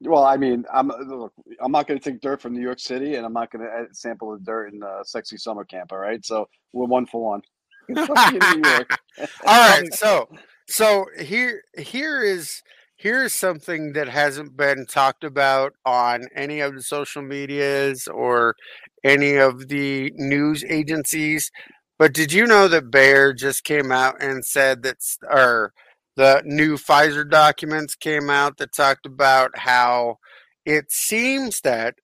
[0.00, 3.16] well, I mean, I'm look, I'm not going to take dirt from New York City,
[3.16, 5.92] and I'm not going to sample the dirt in uh, sexy summer camp.
[5.92, 7.42] All right, so we're one for one.
[7.88, 8.98] New York.
[9.46, 10.28] all right so
[10.68, 12.62] so here here is
[13.04, 18.56] here is something that hasn't been talked about on any of the social medias or
[19.04, 21.50] any of the news agencies
[21.98, 24.96] but did you know that bayer just came out and said that
[25.28, 25.74] or
[26.16, 30.16] the new pfizer documents came out that talked about how
[30.64, 31.94] it seems that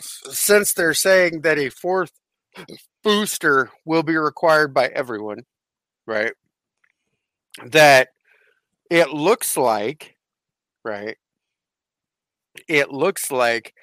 [0.00, 2.10] since they're saying that a fourth
[3.04, 5.44] booster will be required by everyone
[6.04, 6.32] right
[7.66, 8.08] that
[8.90, 10.16] it looks like,
[10.88, 11.18] right?
[12.68, 13.74] It looks like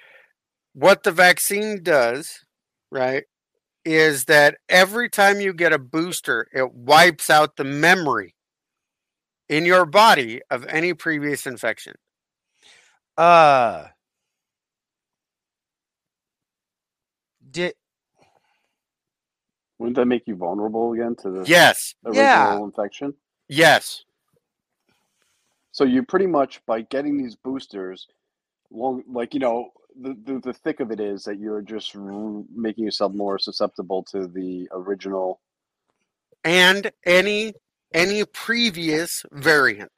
[0.73, 2.45] what the vaccine does,
[2.91, 3.25] right,
[3.85, 8.35] is that every time you get a booster, it wipes out the memory
[9.49, 11.95] in your body of any previous infection.
[13.17, 13.87] Uh,
[17.51, 17.75] did
[19.79, 22.65] Wouldn't that make you vulnerable again to the Yes, original Yeah.
[22.65, 23.15] infection?
[23.49, 24.05] yes.
[25.75, 28.07] So you pretty much by getting these boosters,
[28.71, 32.43] long like you know the, the the thick of it is that you're just r-
[32.55, 35.41] making yourself more susceptible to the original.
[36.45, 37.53] and any
[37.93, 39.91] any previous variant.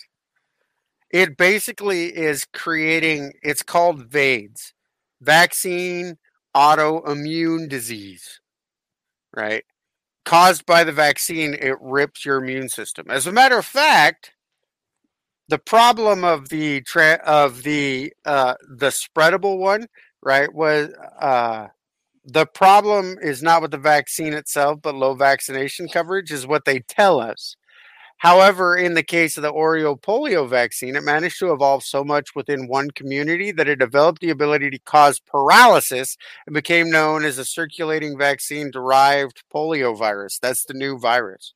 [1.12, 4.74] It basically is creating it's called VADES,
[5.22, 6.18] vaccine
[6.56, 8.42] autoimmune disease.
[9.36, 9.66] Right?
[10.26, 13.08] Caused by the vaccine, it rips your immune system.
[13.10, 14.34] As a matter of fact,
[15.50, 19.88] the problem of the tra- of the uh, the spreadable one,
[20.22, 21.68] right, was uh,
[22.26, 26.80] the problem is not with the vaccine itself, but low vaccination coverage is what they
[26.80, 27.56] tell us.
[28.18, 32.34] However, in the case of the oral polio vaccine, it managed to evolve so much
[32.36, 37.38] within one community that it developed the ability to cause paralysis and became known as
[37.38, 40.40] a circulating vaccine derived polio virus.
[40.40, 41.54] That's the new virus.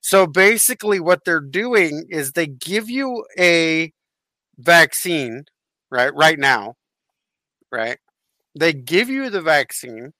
[0.00, 3.92] So basically, what they're doing is they give you a
[4.58, 5.44] vaccine,
[5.90, 6.14] right?
[6.14, 6.74] Right now,
[7.72, 7.98] right?
[8.58, 10.12] They give you the vaccine,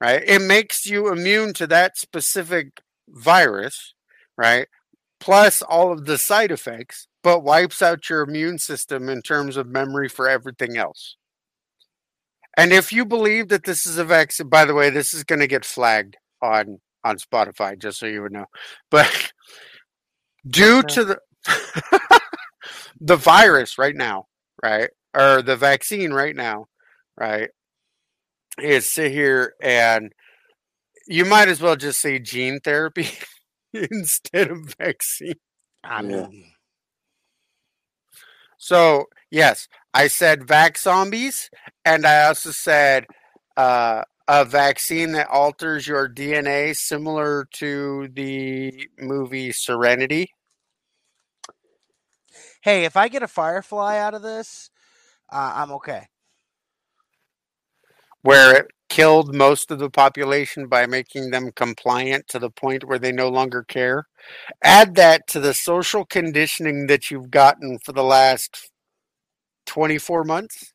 [0.00, 0.22] right?
[0.26, 3.94] It makes you immune to that specific virus,
[4.38, 4.68] right?
[5.20, 9.68] Plus all of the side effects, but wipes out your immune system in terms of
[9.68, 11.16] memory for everything else.
[12.56, 15.40] And if you believe that this is a vaccine, by the way, this is going
[15.40, 18.46] to get flagged on on Spotify, just so you would know.
[18.90, 19.32] But
[20.48, 21.18] due to the
[23.00, 24.26] the virus right now,
[24.62, 26.66] right, or the vaccine right now,
[27.18, 27.50] right,
[28.60, 30.12] is sit here and
[31.06, 33.08] you might as well just say gene therapy
[33.72, 35.34] instead of vaccine.
[35.84, 36.28] I Yeah.
[36.28, 36.52] mean,
[38.58, 41.50] So yes, I said vac zombies,
[41.84, 43.06] and I also said
[43.56, 44.02] uh,
[44.32, 50.30] a vaccine that alters your DNA, similar to the movie Serenity.
[52.62, 54.70] hey, if I get a firefly out of this,
[55.32, 56.06] uh, I'm okay.
[58.22, 62.98] where it killed most of the population by making them compliant to the point where
[62.98, 64.06] they no longer care.
[64.62, 68.70] Add that to the social conditioning that you've gotten for the last
[69.66, 70.72] 24 months,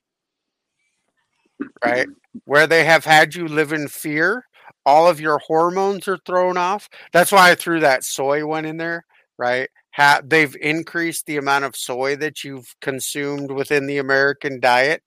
[1.83, 2.07] right?
[2.43, 4.45] Where they have had you live in fear.
[4.85, 6.89] All of your hormones are thrown off.
[7.11, 9.05] That's why I threw that soy one in there,
[9.37, 9.69] right?
[9.95, 15.01] Ha- they've increased the amount of soy that you've consumed within the American diet,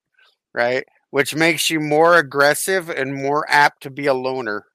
[0.53, 0.85] right?
[1.11, 4.67] which makes you more aggressive and more apt to be a loner.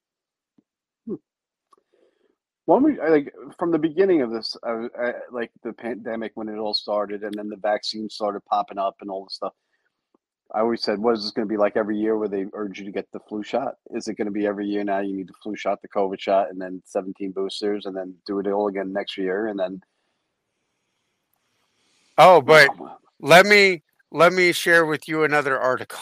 [1.08, 1.16] Hmm.
[2.66, 6.50] When we I, like from the beginning of this, I, I, like the pandemic when
[6.50, 9.54] it all started, and then the vaccine started popping up and all this stuff.
[10.54, 12.80] I always said, "What is this going to be like every year where they urge
[12.80, 13.76] you to get the flu shot?
[13.92, 15.00] Is it going to be every year now?
[15.00, 18.39] You need the flu shot, the COVID shot, and then seventeen boosters, and then do
[18.39, 19.82] it all again next year, and then."
[22.18, 22.70] Oh, but
[23.20, 26.00] let me let me share with you another article.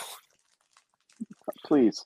[1.66, 2.06] please,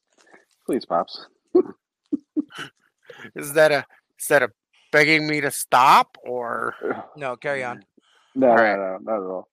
[0.66, 1.26] please, pops.
[3.36, 3.86] Is that a
[4.20, 4.52] is that a
[4.92, 6.76] begging me to stop or
[7.16, 7.84] No, carry on.
[8.36, 8.78] No, All right.
[8.78, 9.50] no, no, not at all.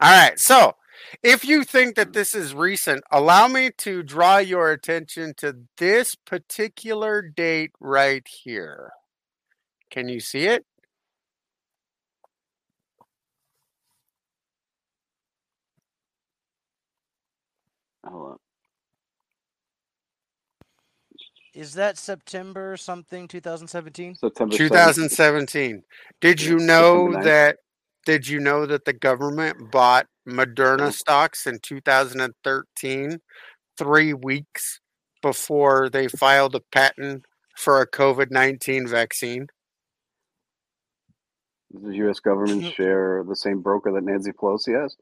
[0.00, 0.38] All right.
[0.38, 0.74] So,
[1.22, 6.14] if you think that this is recent, allow me to draw your attention to this
[6.14, 8.90] particular date right here.
[9.90, 10.64] Can you see it?
[18.04, 18.36] Hold on.
[21.54, 24.14] Is that September something 2017?
[24.14, 24.58] September 7th.
[24.58, 25.82] 2017.
[26.20, 27.56] Did you know September that
[28.06, 33.18] did you know that the government bought Moderna stocks in 2013
[33.76, 34.80] 3 weeks
[35.22, 37.24] before they filed a patent
[37.56, 39.46] for a COVID-19 vaccine?
[41.72, 42.20] Does the U.S.
[42.20, 44.96] government share the same broker that Nancy Pelosi has?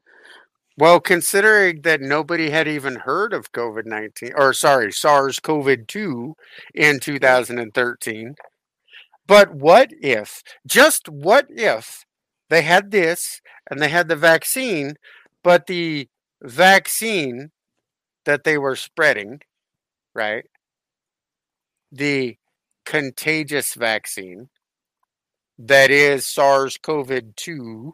[0.77, 6.35] Well, considering that nobody had even heard of COVID 19, or sorry, SARS CoV 2
[6.75, 7.01] in mm.
[7.01, 8.35] 2013.
[9.25, 12.05] But what if, just what if
[12.49, 14.95] they had this and they had the vaccine,
[15.43, 16.07] but the
[16.41, 17.51] vaccine
[18.25, 19.41] that they were spreading,
[20.13, 20.45] right?
[21.91, 22.37] The
[22.85, 24.49] contagious vaccine
[25.59, 27.93] that is SARS CoV 2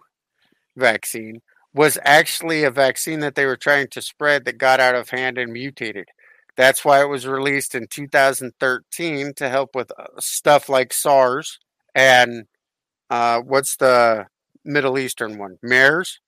[0.76, 1.42] vaccine
[1.74, 5.38] was actually a vaccine that they were trying to spread that got out of hand
[5.38, 6.10] and mutated.
[6.56, 11.58] That's why it was released in 2013 to help with uh, stuff like SARS
[11.96, 12.46] and
[13.10, 14.28] uh, what's the
[14.66, 15.58] Middle Eastern one?
[15.62, 16.20] MERS?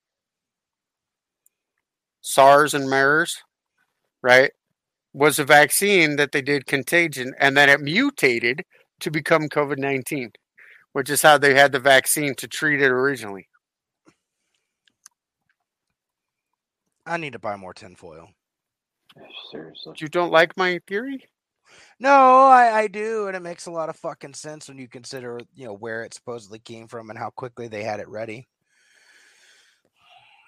[2.22, 3.38] SARS and MERS,
[4.22, 4.52] right?
[5.14, 8.64] Was a vaccine that they did contagion and then it mutated
[9.00, 10.32] to become COVID 19,
[10.94, 13.48] which is how they had the vaccine to treat it originally.
[17.06, 18.30] I need to buy more tinfoil.
[19.52, 19.94] Seriously.
[19.98, 21.26] You don't like my theory?
[22.00, 22.12] No,
[22.48, 25.66] I, I do, and it makes a lot of fucking sense when you consider, you
[25.66, 28.48] know, where it supposedly came from and how quickly they had it ready.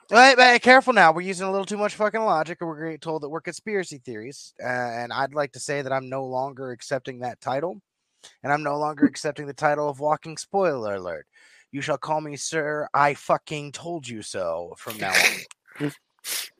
[0.09, 2.99] But, but careful now, we're using a little too much fucking logic, or we're getting
[2.99, 4.53] told that we're conspiracy theories.
[4.61, 7.81] Uh, and I'd like to say that I'm no longer accepting that title,
[8.43, 11.27] and I'm no longer accepting the title of walking spoiler alert.
[11.71, 12.87] You shall call me Sir.
[12.93, 15.91] I fucking told you so from now on,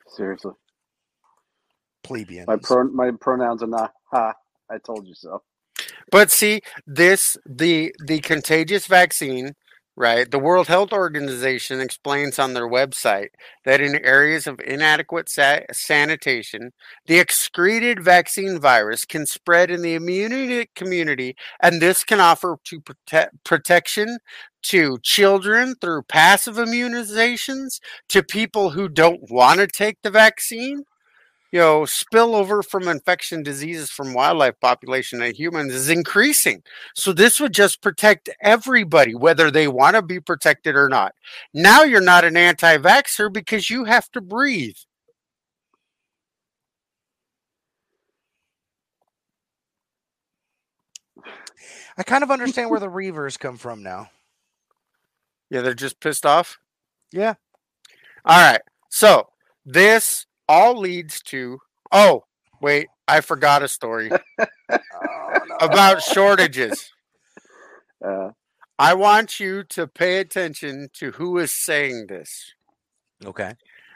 [0.08, 0.52] Seriously.
[2.02, 2.46] plebeians.
[2.46, 4.34] My pro- my pronouns are not ha.
[4.70, 5.42] I told you so.
[6.10, 9.54] But see, this the the contagious vaccine
[9.98, 10.30] right?
[10.30, 13.30] The World Health Organization explains on their website
[13.64, 16.70] that in areas of inadequate sa- sanitation,
[17.06, 22.80] the excreted vaccine virus can spread in the immunity community, and this can offer to
[22.80, 24.18] protect protection
[24.62, 30.84] to children through passive immunizations, to people who don't want to take the vaccine.
[31.50, 36.62] You know, spillover from infection diseases from wildlife population to humans is increasing.
[36.94, 41.14] So this would just protect everybody, whether they want to be protected or not.
[41.54, 44.76] Now you're not an anti-vaxxer because you have to breathe.
[51.96, 54.10] I kind of understand where the Reavers come from now.
[55.50, 56.58] Yeah, they're just pissed off.
[57.12, 57.34] Yeah.
[58.24, 58.60] All right.
[58.90, 59.28] So
[59.64, 61.58] this all leads to
[61.92, 62.24] oh,
[62.60, 64.10] wait, I forgot a story
[65.60, 66.90] about shortages.
[68.04, 68.30] Uh,
[68.78, 72.52] I want you to pay attention to who is saying this.
[73.24, 73.54] Okay.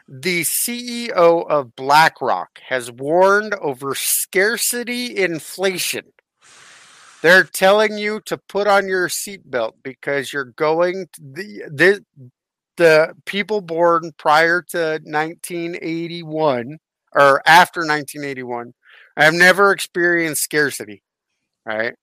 [0.09, 6.07] The CEO of BlackRock has warned over scarcity inflation.
[7.23, 12.05] They're telling you to put on your seatbelt because you're going to the, the
[12.77, 16.79] the people born prior to 1981
[17.15, 18.73] or after 1981
[19.17, 21.03] have never experienced scarcity,
[21.67, 21.95] right?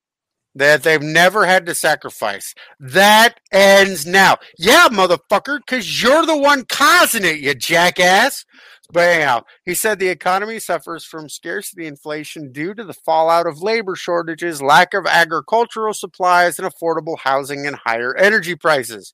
[0.56, 2.54] That they've never had to sacrifice.
[2.80, 4.38] That ends now.
[4.58, 8.46] Yeah, motherfucker, because you're the one causing it, you jackass.
[8.92, 13.62] But anyhow, he said the economy suffers from scarcity inflation due to the fallout of
[13.62, 19.14] labor shortages, lack of agricultural supplies, and affordable housing and higher energy prices.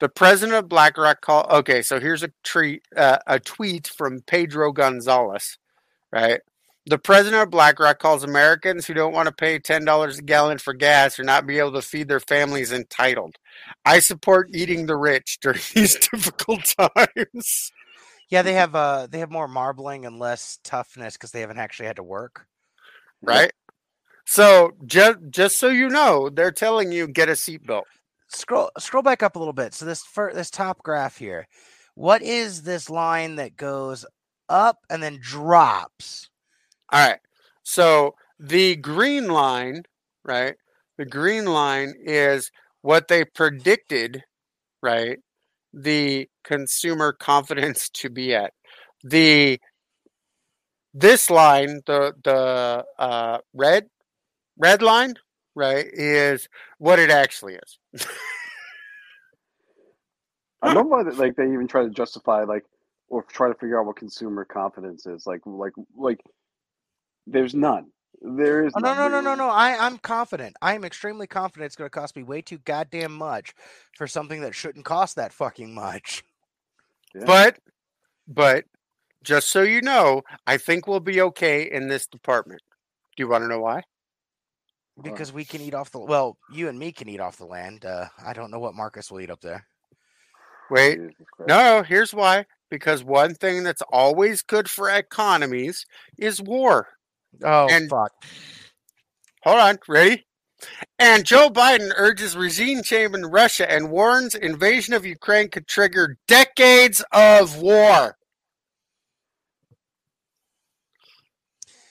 [0.00, 1.46] The president of BlackRock call.
[1.50, 5.58] Okay, so here's a treat, uh, a tweet from Pedro Gonzalez,
[6.10, 6.40] right?
[6.86, 10.56] The president of BlackRock calls Americans who don't want to pay ten dollars a gallon
[10.56, 13.36] for gas or not be able to feed their families entitled.
[13.84, 17.70] I support eating the rich during these difficult times.
[18.30, 21.86] Yeah, they have uh they have more marbling and less toughness because they haven't actually
[21.86, 22.46] had to work.
[23.22, 23.52] Right?
[24.24, 27.82] So just just so you know, they're telling you get a seatbelt.
[28.32, 29.74] Scroll scroll back up a little bit.
[29.74, 31.48] So this fir- this top graph here,
[31.94, 34.06] what is this line that goes
[34.48, 36.30] up and then drops?
[36.92, 37.20] All right.
[37.64, 39.82] So the green line,
[40.24, 40.54] right?
[40.96, 42.50] The green line is
[42.82, 44.22] what they predicted,
[44.82, 45.18] right?
[45.72, 48.52] The consumer confidence to be at.
[49.02, 49.60] The
[50.94, 53.86] this line, the the uh, red
[54.58, 55.14] red line,
[55.54, 56.48] right, is
[56.78, 58.06] what it actually is.
[60.62, 62.64] I love why that, like they even try to justify like
[63.08, 65.26] or try to figure out what consumer confidence is.
[65.26, 66.20] Like like like
[67.26, 67.86] there's none.
[68.22, 69.48] There is Oh, no, no, no, no, no.
[69.48, 70.54] I, I'm confident.
[70.60, 73.54] I am extremely confident it's going to cost me way too goddamn much
[73.96, 76.22] for something that shouldn't cost that fucking much.
[77.14, 77.24] Yeah.
[77.24, 77.58] But
[78.28, 78.64] but
[79.24, 82.60] just so you know, I think we'll be okay in this department.
[83.16, 83.82] Do you want to know why?
[85.02, 87.84] Because we can eat off the well, you and me can eat off the land.
[87.84, 89.66] Uh, I don't know what Marcus will eat up there.
[90.70, 90.98] Wait,
[91.46, 92.46] no, here's why.
[92.70, 95.86] Because one thing that's always good for economies
[96.18, 96.88] is war.
[97.42, 98.12] Oh And- fuck!
[99.44, 100.26] Hold on, ready?
[100.98, 106.18] And Joe Biden urges regime change in Russia and warns invasion of Ukraine could trigger
[106.28, 108.16] decades of war.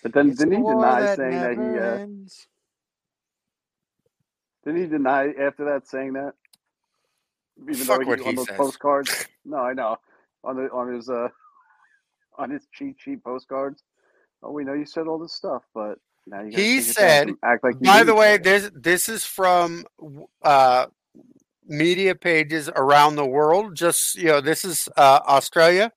[0.03, 2.07] But then It's didn't he deny that saying that he uh,
[4.69, 6.33] didn't he deny after that saying that?
[7.69, 8.57] Even Fuck though what he, he on those says.
[8.57, 9.27] postcards.
[9.45, 9.97] No, I know.
[10.43, 11.29] On the on his uh
[12.37, 13.83] on his cheat sheet postcards.
[14.43, 15.97] Oh, we know you said all this stuff, but
[16.27, 19.25] now you He take it back said, act like By the way, this this is
[19.25, 19.85] from
[20.43, 20.87] uh,
[21.65, 23.75] media pages around the world.
[23.75, 25.91] Just you know, this is uh, Australia,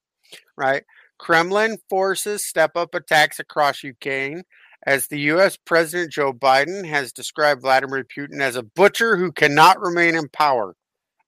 [0.57, 0.85] right?
[1.18, 4.45] Kremlin forces step up attacks across Ukraine
[4.87, 5.57] as the U.S.
[5.57, 10.74] President Joe Biden has described Vladimir Putin as a butcher who cannot remain in power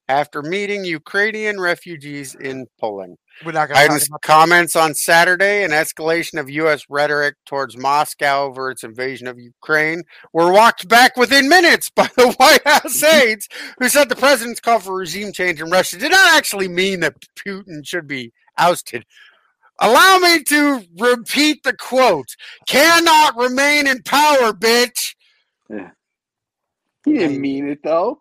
[0.08, 3.16] after meeting Ukrainian refugees in Poland.
[3.44, 6.84] We're not going to talk Biden's comments on Saturday, and escalation of U.S.
[6.88, 10.02] rhetoric towards Moscow over its invasion of Ukraine,
[10.32, 13.28] were walked back within minutes by the White House mm-hmm.
[13.28, 13.48] aides,
[13.78, 17.16] who said the president's call for regime change in Russia did not actually mean that
[17.34, 19.04] Putin should be ousted.
[19.80, 22.28] Allow me to repeat the quote
[22.66, 25.14] cannot remain in power, bitch.
[27.04, 28.20] He didn't mean it though.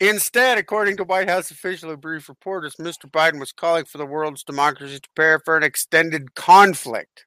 [0.00, 3.10] Instead, according to White House official who briefed reporters, Mr.
[3.10, 7.24] Biden was calling for the world's democracies to prepare for an extended conflict.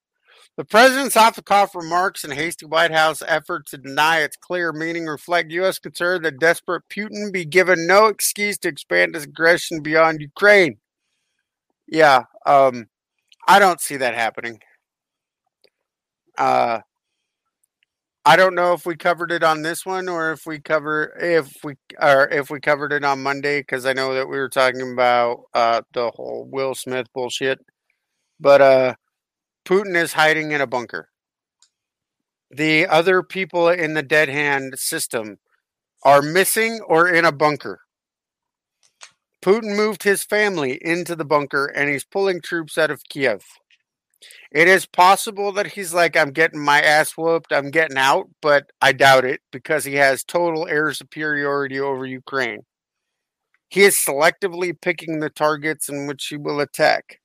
[0.55, 4.73] The president's off the cuff remarks and hasty White House effort to deny its clear
[4.73, 5.79] meaning reflect U.S.
[5.79, 10.77] concern that desperate Putin be given no excuse to expand his aggression beyond Ukraine.
[11.87, 12.88] Yeah, um,
[13.49, 14.59] I don't see that happening.
[16.37, 16.81] Uh,
[18.23, 21.51] I don't know if we covered it on this one or if we cover if
[21.63, 24.93] we or if we covered it on Monday because I know that we were talking
[24.93, 27.57] about uh, the whole Will Smith bullshit.
[28.39, 28.93] But uh,
[29.65, 31.09] Putin is hiding in a bunker.
[32.51, 35.39] The other people in the dead hand system
[36.03, 37.79] are missing or in a bunker.
[39.41, 43.43] Putin moved his family into the bunker and he's pulling troops out of Kiev.
[44.51, 48.71] It is possible that he's like, I'm getting my ass whooped, I'm getting out, but
[48.81, 52.63] I doubt it because he has total air superiority over Ukraine.
[53.69, 57.19] He is selectively picking the targets in which he will attack.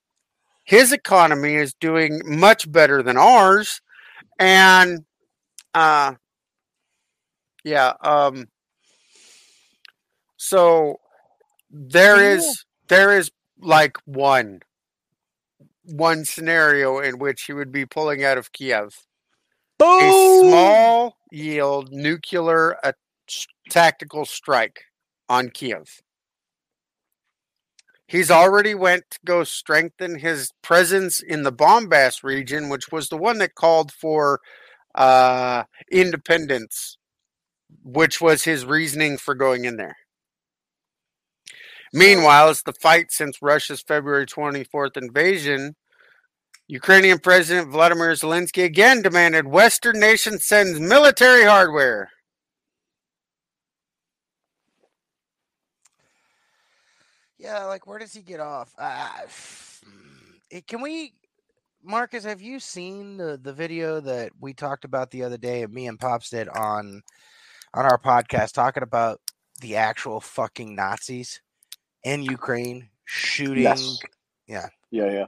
[0.65, 3.81] His economy is doing much better than ours,
[4.39, 5.01] and
[5.75, 6.15] uh,
[7.65, 8.47] yeah, um,
[10.37, 11.01] so
[11.77, 14.61] there is there is like one
[15.83, 19.07] one scenario in which he would be pulling out of Kiev.
[19.77, 20.01] Boom!
[20.01, 22.93] A small yield nuclear uh,
[23.69, 24.85] tactical strike
[25.29, 26.01] on Kiev.
[28.07, 33.17] He's already went to go strengthen his presence in the Donbass region, which was the
[33.17, 34.41] one that called for
[34.95, 36.99] uh, independence,
[37.83, 39.97] which was his reasoning for going in there.
[41.95, 45.77] Meanwhile, it's the fight since Russia's February 24th invasion.
[46.67, 52.11] Ukrainian President Vladimir Zelensky again demanded Western nations send military hardware.
[57.39, 58.75] Yeah, like where does he get off?
[58.77, 59.21] Uh,
[60.67, 61.15] can we,
[61.81, 62.25] Marcus?
[62.25, 65.63] Have you seen the the video that we talked about the other day?
[65.63, 67.03] Of me and Pops did on
[67.73, 69.21] on our podcast, talking about
[69.61, 71.41] the actual fucking Nazis
[72.05, 73.65] in Ukraine shooting.
[73.65, 73.99] Yes.
[74.47, 74.69] Yeah.
[74.91, 75.27] Yeah, yeah.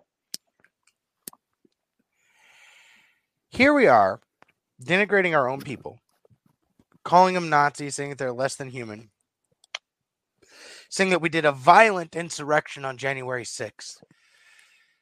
[3.51, 4.21] Here we are,
[4.83, 5.99] denigrating our own people,
[7.05, 9.11] calling them Nazis, saying that they're less than human,
[10.91, 14.03] saying that we did a violent insurrection on January 6th.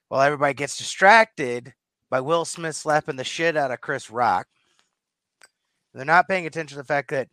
[0.09, 1.75] While everybody gets distracted
[2.11, 4.47] by Will Smith slapping the shit out of Chris Rock.
[5.93, 7.29] They're not paying attention to the fact that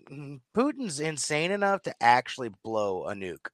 [0.56, 3.48] Putin's insane enough to actually blow a nuke.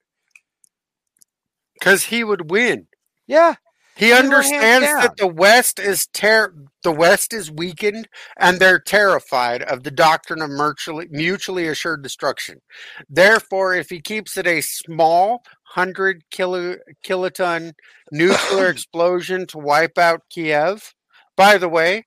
[1.80, 2.88] Because he would win.
[3.28, 3.55] Yeah.
[3.97, 6.53] He He understands that the West is ter-
[6.84, 8.07] the West is weakened
[8.38, 12.61] and they're terrified of the doctrine of mutually, mutually assured destruction.
[13.09, 17.73] Therefore, if he keeps it a small hundred kilo, kiloton
[18.11, 20.93] nuclear explosion to wipe out Kiev,
[21.36, 22.05] by the way,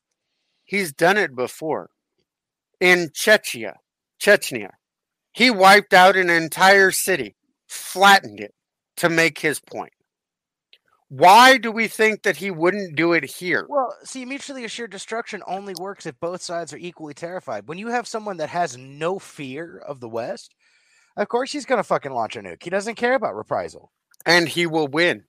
[0.63, 1.91] he's done it before
[2.81, 3.75] in Chechnya.
[4.23, 4.71] Chechnya,
[5.33, 7.35] he wiped out an entire city,
[7.67, 8.55] flattened it
[9.01, 9.93] to make his point.
[11.09, 13.67] Why do we think that he wouldn't do it here?
[13.69, 17.67] Well, see, mutually assured destruction only works if both sides are equally terrified.
[17.67, 20.55] When you have someone that has no fear of the West,
[21.17, 22.63] of course he's going to fucking launch a nuke.
[22.63, 23.91] He doesn't care about reprisal.
[24.25, 25.25] And he will win.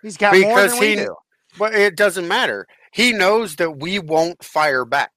[0.00, 1.14] He's got more Because than we he- do.
[1.58, 2.66] But it doesn't matter.
[2.92, 5.10] He knows that we won't fire back.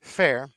[0.00, 0.48] Fair.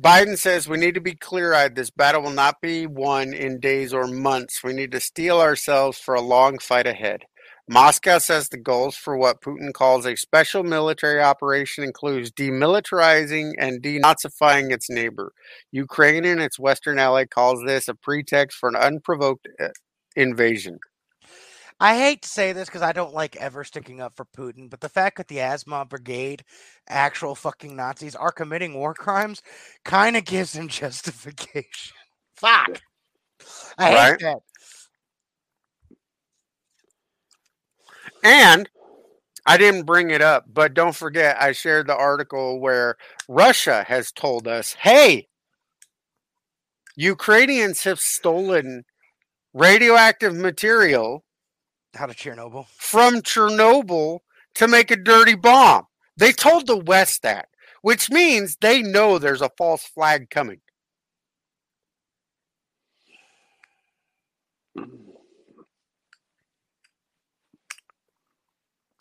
[0.00, 1.74] Biden says we need to be clear eyed.
[1.74, 4.62] This battle will not be won in days or months.
[4.64, 7.24] We need to steel ourselves for a long fight ahead.
[7.68, 13.82] Moscow says the goals for what Putin calls a special military operation includes demilitarizing and
[13.82, 15.32] denazifying its neighbor.
[15.70, 19.68] Ukraine and its western ally calls this a pretext for an unprovoked uh,
[20.16, 20.78] invasion.
[21.82, 24.80] I hate to say this because I don't like ever sticking up for Putin, but
[24.80, 26.44] the fact that the Azov Brigade,
[26.88, 29.42] actual fucking Nazis, are committing war crimes
[29.84, 31.96] kind of gives him justification.
[32.36, 32.82] Fuck.
[33.76, 34.18] I hate Right.
[34.20, 34.38] that.
[38.22, 38.70] And
[39.44, 44.12] I didn't bring it up, but don't forget, I shared the article where Russia has
[44.12, 45.26] told us hey,
[46.94, 48.84] Ukrainians have stolen
[49.52, 51.24] radioactive material
[51.98, 52.66] Out of Chernobyl.
[52.76, 54.20] from Chernobyl
[54.54, 55.84] to make a dirty bomb.
[56.16, 57.48] They told the West that,
[57.82, 60.60] which means they know there's a false flag coming.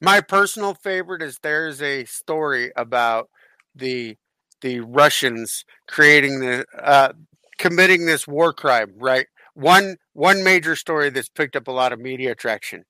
[0.01, 3.29] My personal favorite is there's a story about
[3.75, 4.17] the
[4.61, 7.13] the Russians creating the uh,
[7.57, 8.93] committing this war crime.
[8.97, 12.83] Right, one one major story that's picked up a lot of media traction.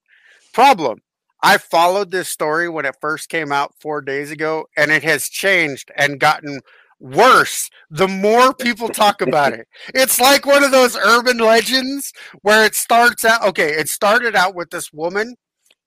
[0.54, 1.02] Problem.
[1.44, 5.28] I followed this story when it first came out four days ago, and it has
[5.28, 6.60] changed and gotten
[7.02, 9.68] worse the more people talk about it.
[9.94, 12.14] It's like one of those urban legends
[12.44, 15.36] where it starts out okay, it started out with this woman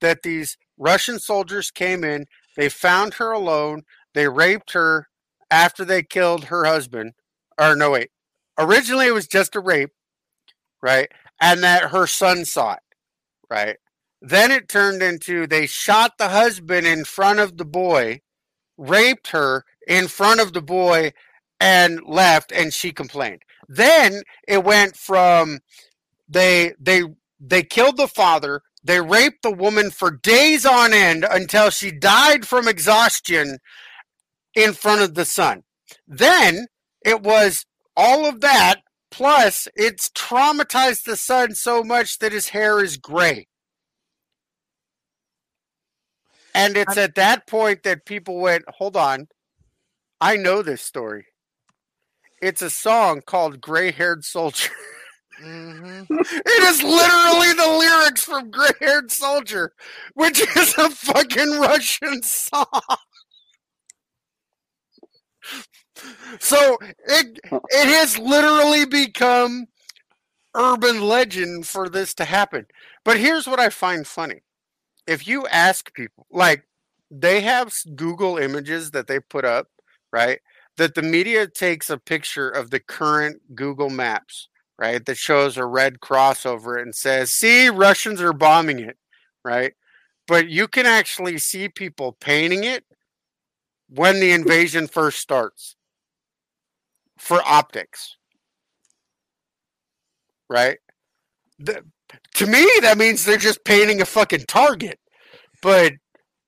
[0.01, 2.27] that these Russian soldiers came in,
[2.57, 3.83] they found her alone,
[4.13, 5.09] they raped her
[5.51, 7.13] after they killed her husband.
[7.59, 8.11] Or no wait.
[8.59, 9.91] Originally it was just a rape,
[10.83, 11.11] right?
[11.45, 12.81] And that her son saw it,
[13.51, 13.77] right?
[14.23, 18.23] Then it turned into they shot the husband in front of the boy,
[18.79, 21.13] raped her in front of the boy,
[21.61, 23.43] and left, and she complained.
[23.69, 25.61] Then it went from
[26.27, 27.03] they they
[27.39, 32.47] they killed the father, they raped the woman for days on end until she died
[32.47, 33.59] from exhaustion
[34.55, 35.65] in front of the son.
[36.09, 36.69] Then
[37.05, 37.67] it was
[37.97, 38.84] all of that
[39.15, 43.47] plus it's traumatized the son so much that his hair is gray.
[46.53, 49.29] And it's at that point that people went, hold on,
[50.21, 51.27] I know this story.
[52.43, 54.71] It's a song called Gray Haired Soldier.
[55.41, 56.07] Mhm.
[56.11, 59.73] It is literally the lyrics from Gray Haired Soldier,
[60.15, 62.67] which is a fucking Russian song.
[66.41, 69.67] So it it has literally become
[70.55, 72.67] urban legend for this to happen.
[73.05, 74.43] But here's what I find funny.
[75.07, 76.65] If you ask people, like
[77.11, 79.69] they have Google images that they put up,
[80.13, 80.41] right?
[80.77, 85.05] That the media takes a picture of the current Google Maps, right?
[85.05, 88.97] That shows a red cross over it and says, see, Russians are bombing it,
[89.45, 89.75] right?
[90.27, 92.85] But you can actually see people painting it
[93.89, 95.77] when the invasion first starts
[97.19, 98.17] for optics,
[100.49, 100.79] right?
[101.59, 101.85] The,
[102.35, 104.99] to me, that means they're just painting a fucking target.
[105.63, 105.95] But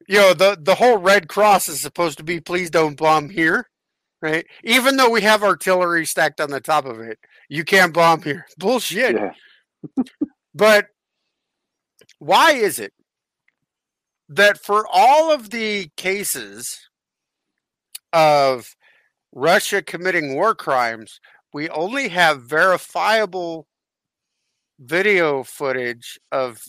[0.09, 3.69] you know, the the whole red cross is supposed to be please don't bomb here,
[4.23, 4.47] right?
[4.65, 8.47] Even though we have artillery stacked on the top of it, you can't bomb here.
[8.59, 9.17] Bullshit.
[9.17, 9.33] Yeah.
[10.55, 10.87] But
[12.19, 12.95] why is it
[14.31, 16.89] that for all of the cases
[18.13, 18.76] of
[19.37, 21.21] Russia committing war crimes,
[21.53, 23.67] we only have verifiable
[24.81, 26.63] video footage of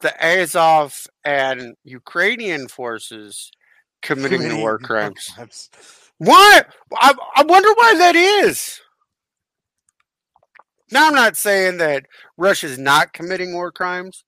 [0.00, 3.50] the Azov and Ukrainian forces
[4.00, 5.30] committing the war crimes?
[6.16, 6.62] Why?
[6.94, 8.80] I, I wonder why that is.
[10.90, 12.06] Now, I'm not saying that
[12.38, 14.24] Russia's not committing war crimes.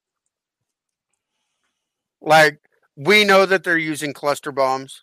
[2.20, 2.60] Like,
[2.94, 5.02] we know that they're using cluster bombs.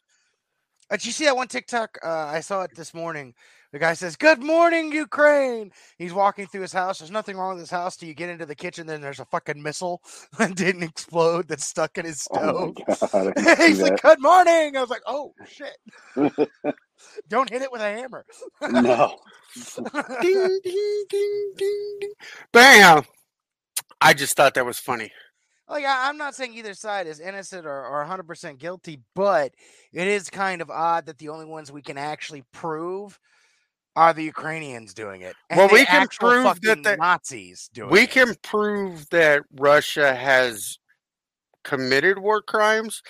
[0.89, 1.97] Uh, Did you see that one TikTok?
[2.03, 3.33] Uh, I saw it this morning.
[3.71, 6.99] The guy says, "Good morning, Ukraine." He's walking through his house.
[6.99, 7.97] There's nothing wrong with his house.
[7.97, 10.01] Till you get into the kitchen, then there's a fucking missile
[10.37, 12.75] that didn't explode that's stuck in his Oh stove.
[12.87, 13.33] god!
[13.37, 15.77] I can He's like, "Good morning." I was like, "Oh shit!"
[17.27, 18.25] Don't hit it with a hammer.
[18.61, 19.17] no.
[20.21, 22.11] ding, ding, ding, ding, ding.
[22.53, 23.03] Bam!
[24.01, 25.11] I just thought that was funny.
[25.67, 29.51] Like I, I'm not saying either side is innocent or, or 100% guilty, but
[29.93, 33.19] it is kind of odd that the only ones we can actually prove
[33.95, 35.35] are the Ukrainians doing it.
[35.49, 38.11] and Well, we can prove that the- Nazis doing We it.
[38.11, 40.77] can prove that Russia has
[41.63, 43.01] committed war crimes,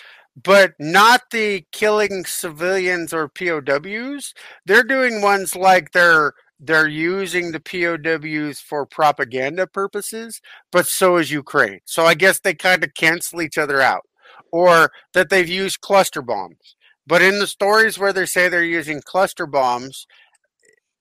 [0.41, 4.33] but not the killing civilians or POWs.
[4.65, 10.41] They're doing ones like they're they're using the POWs for propaganda purposes,
[10.71, 11.79] but so is Ukraine.
[11.85, 14.03] So I guess they kind of cancel each other out.
[14.51, 16.75] Or that they've used cluster bombs.
[17.05, 20.07] But in the stories where they say they're using cluster bombs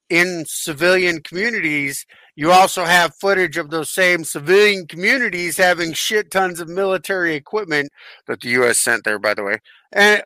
[0.09, 6.59] in civilian communities, you also have footage of those same civilian communities having shit tons
[6.59, 7.89] of military equipment
[8.27, 8.83] that the U.S.
[8.83, 9.59] sent there, by the way,
[9.91, 10.21] and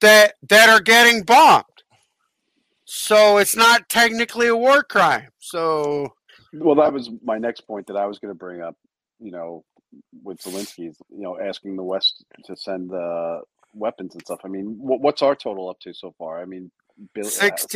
[0.00, 1.64] that that are getting bombed.
[2.86, 5.28] So it's not technically a war crime.
[5.40, 6.14] So
[6.52, 8.76] Well, that was my next point that I was going to bring up.
[9.20, 9.64] You know,
[10.24, 13.40] with Zelensky, you know, asking the West to send uh,
[13.74, 14.40] weapons and stuff.
[14.44, 16.40] I mean, what, what's our total up to so far?
[16.42, 16.70] I mean,
[17.14, 17.66] bill, uh,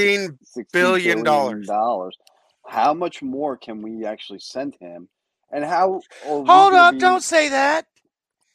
[0.56, 1.66] $16 billion.
[1.66, 2.16] dollars.
[2.66, 5.08] How much more can we actually send him?
[5.52, 6.02] And how?
[6.22, 6.98] Hold up!
[6.98, 7.86] be- Don't say that.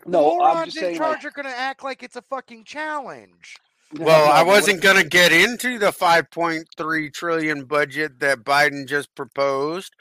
[0.06, 0.98] No, Morons I'm just in saying.
[0.98, 3.56] charge Like, are going to act like it's a fucking challenge.
[4.00, 9.94] Well, I wasn't going to get into the 5.3 trillion budget that Biden just proposed,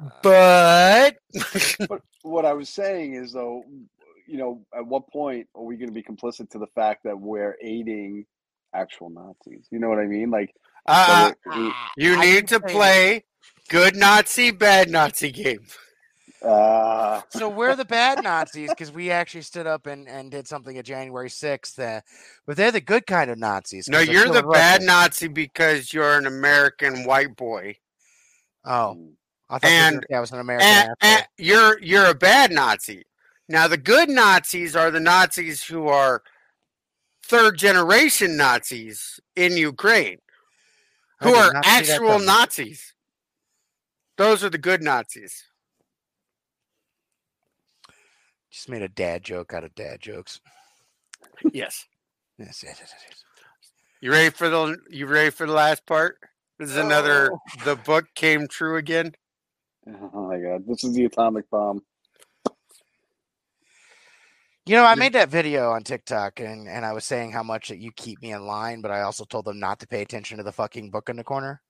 [0.00, 1.16] Uh, but
[1.88, 3.62] But what I was saying is, though,
[4.26, 7.18] you know, at what point are we going to be complicit to the fact that
[7.18, 8.26] we're aiding
[8.74, 9.66] actual Nazis?
[9.70, 10.30] You know what I mean?
[10.30, 10.52] Like,
[10.86, 13.24] uh, whether it- you need to play
[13.70, 15.66] Good Nazi, bad Nazi game.
[16.42, 20.76] Uh, So we're the bad Nazis because we actually stood up and, and did something
[20.78, 21.78] at January 6th.
[21.78, 22.00] Uh,
[22.46, 23.88] but they're the good kind of Nazis.
[23.88, 24.82] No, you're the bad.
[24.82, 27.76] Nazi because you're an American white boy.
[28.64, 29.08] Oh,
[29.50, 33.04] I thought And- I was an American And, and you're you're a bad Nazi.
[33.48, 36.22] Now the good Nazis are the Nazis who are
[37.24, 40.18] third generation Nazis in Ukraine,
[41.20, 42.18] who are that actual.
[42.18, 42.92] Nazis.
[44.18, 45.44] Those are the good Nazis.
[48.58, 50.40] Just made a dad joke out of dad jokes.
[51.52, 51.86] Yes.
[52.40, 53.24] Yes, yes, yes, yes.
[54.00, 56.16] You ready for the you ready for the last part?
[56.58, 57.38] This is another Oh.
[57.64, 59.12] the book came true again.
[59.86, 61.82] oh my god, this is the atomic bomb.
[64.66, 67.68] You know, I made that video on TikTok and, and I was saying how much
[67.68, 70.38] that you keep me in line, but I also told them not to pay attention
[70.38, 71.62] to the fucking book in the corner.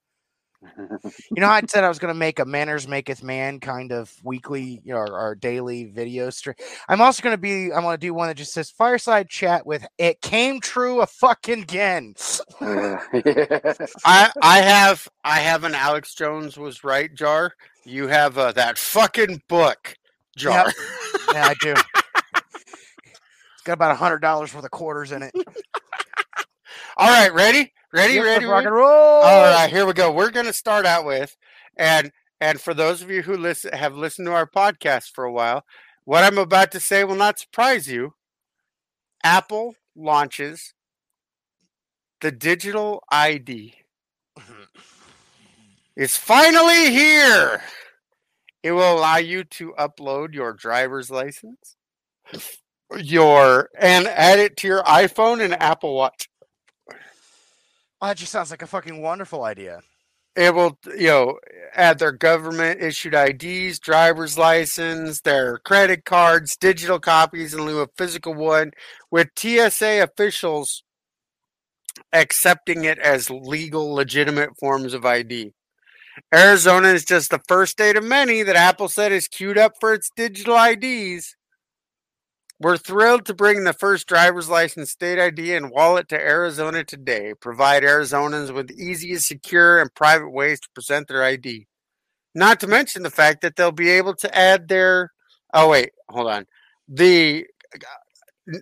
[0.60, 4.12] You know, I said I was going to make a manners maketh man kind of
[4.24, 6.56] weekly you know, or, or daily video stream.
[6.88, 9.66] I'm also going to be, I'm going to do one that just says fireside chat
[9.66, 12.14] with it came true a fucking again.
[12.60, 13.00] yeah.
[14.04, 17.54] I I have I have an Alex Jones was right jar.
[17.84, 19.96] You have uh, that fucking book
[20.36, 20.72] jar.
[21.32, 21.74] yeah, I do.
[21.74, 25.32] It's got about a hundred dollars worth of quarters in it.
[26.96, 27.72] All right, ready?
[27.92, 28.18] Ready?
[28.18, 28.44] Ready?
[28.44, 28.86] rock and roll.
[28.86, 30.12] All right, here we go.
[30.12, 31.36] We're going to start out with,
[31.76, 35.32] and and for those of you who listen have listened to our podcast for a
[35.32, 35.64] while,
[36.04, 38.14] what I'm about to say will not surprise you.
[39.24, 40.74] Apple launches
[42.20, 43.74] the digital ID.
[45.98, 47.60] It's finally here.
[48.62, 51.74] It will allow you to upload your driver's license,
[52.96, 56.28] your and add it to your iPhone and Apple Watch.
[58.00, 59.80] Oh, that just sounds like a fucking wonderful idea.
[60.36, 61.38] it will you know
[61.74, 67.90] add their government issued IDs, driver's license, their credit cards, digital copies in lieu of
[67.98, 68.72] physical one,
[69.10, 70.82] with TSA officials
[72.12, 75.52] accepting it as legal, legitimate forms of ID.
[76.34, 79.94] Arizona is just the first state of many that Apple said is queued up for
[79.94, 81.36] its digital IDs.
[82.60, 87.34] We're thrilled to bring the first driver's license, state ID, and wallet to Arizona today.
[87.40, 91.68] Provide Arizonans with easy, secure, and private ways to present their ID.
[92.34, 95.12] Not to mention the fact that they'll be able to add their.
[95.54, 96.46] Oh wait, hold on.
[96.88, 97.78] The uh,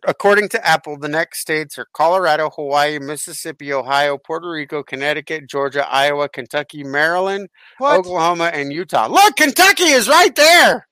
[0.06, 5.86] according to Apple, the next states are Colorado, Hawaii, Mississippi, Ohio, Puerto Rico, Connecticut, Georgia,
[5.88, 7.98] Iowa, Kentucky, Maryland, What?
[7.98, 9.06] Oklahoma, and Utah.
[9.06, 10.88] Look, Kentucky is right there.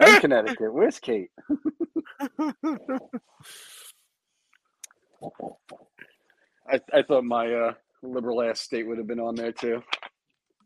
[0.00, 0.72] And Connecticut.
[0.72, 1.30] Where's Kate?
[6.70, 7.72] I, I thought my uh,
[8.02, 9.82] liberal ass state would have been on there too.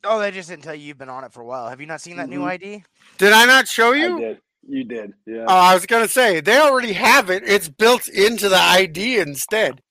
[0.05, 1.69] Oh, they just didn't tell you you've been on it for a while.
[1.69, 2.47] Have you not seen that new Mhm.
[2.47, 2.85] ID?
[3.19, 4.19] Did I not show I you?
[4.19, 4.41] did.
[4.69, 5.13] You did.
[5.27, 5.45] Yeah.
[5.49, 7.43] Oh, I was gonna say they already have it.
[7.49, 9.83] It's built into the ID instead.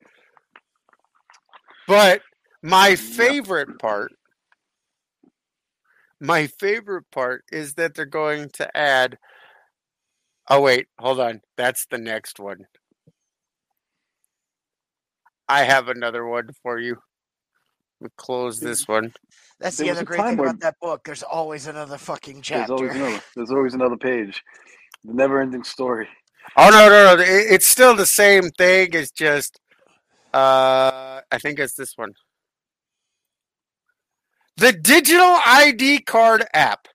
[1.88, 2.21] But
[2.61, 4.13] my favorite part,
[6.20, 9.18] my favorite part is that they're going to add.
[10.49, 11.41] Oh wait, hold on.
[11.57, 12.65] That's the next one.
[15.49, 16.97] I have another one for you.
[17.99, 19.13] We'll close this one.
[19.59, 21.03] That's There the other great thing where- about that book.
[21.03, 22.76] There's always another fucking chapter.
[22.78, 23.24] there's always another.
[23.36, 24.43] There's always another page.
[25.03, 26.07] The never-ending story.
[26.57, 27.22] Oh no, no, no!
[27.22, 28.89] it- It's still the same thing.
[28.93, 29.59] It's just,
[30.34, 32.13] uh, I think it's this one.
[34.58, 36.88] The digital ID card app.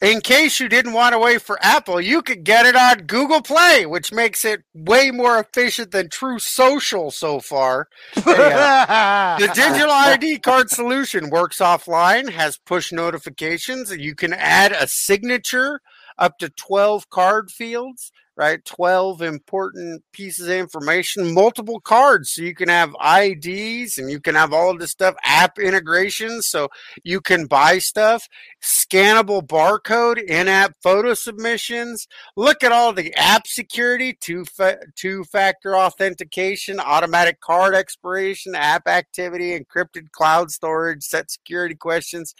[0.00, 3.42] In case you didn't want to wait for Apple, you could get it on Google
[3.42, 7.88] Play, which makes it way more efficient than Truth Social so far.
[8.14, 14.86] The digital ID card solution works offline, has push notifications, and you can add a
[14.86, 15.80] signature
[16.16, 18.64] up to 12 card fields, right?
[18.64, 22.30] 12 important pieces of information, multiple cards.
[22.30, 26.48] So you can have IDs and you can have all of this stuff, app integrations.
[26.48, 26.68] So
[27.04, 28.26] you can buy stuff,
[28.62, 32.08] scannable barcode, in app photo submissions.
[32.34, 38.88] Look at all the app security, two, fa- two factor authentication, automatic card expiration, app
[38.88, 42.34] activity, encrypted cloud storage, set security questions.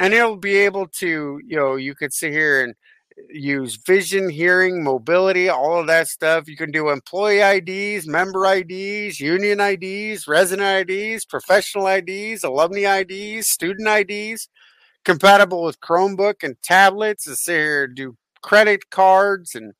[0.00, 2.74] And it'll be able to, you know, you could sit here and
[3.28, 6.48] use vision, hearing, mobility, all of that stuff.
[6.48, 13.48] You can do employee IDs, member IDs, union IDs, resident IDs, professional IDs, alumni IDs,
[13.48, 14.48] student IDs,
[15.04, 17.24] compatible with Chromebook and tablets.
[17.24, 19.74] To sit here do credit cards and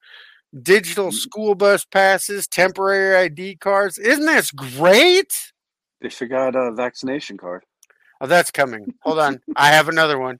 [0.63, 1.15] digital mm.
[1.15, 3.99] school bus passes, temporary ID cards.
[3.99, 5.53] Isn't this great?
[6.01, 7.65] They forgot a vaccination card.
[8.21, 8.95] Oh, that's coming.
[9.03, 9.41] Hold on.
[9.57, 10.39] I have another one.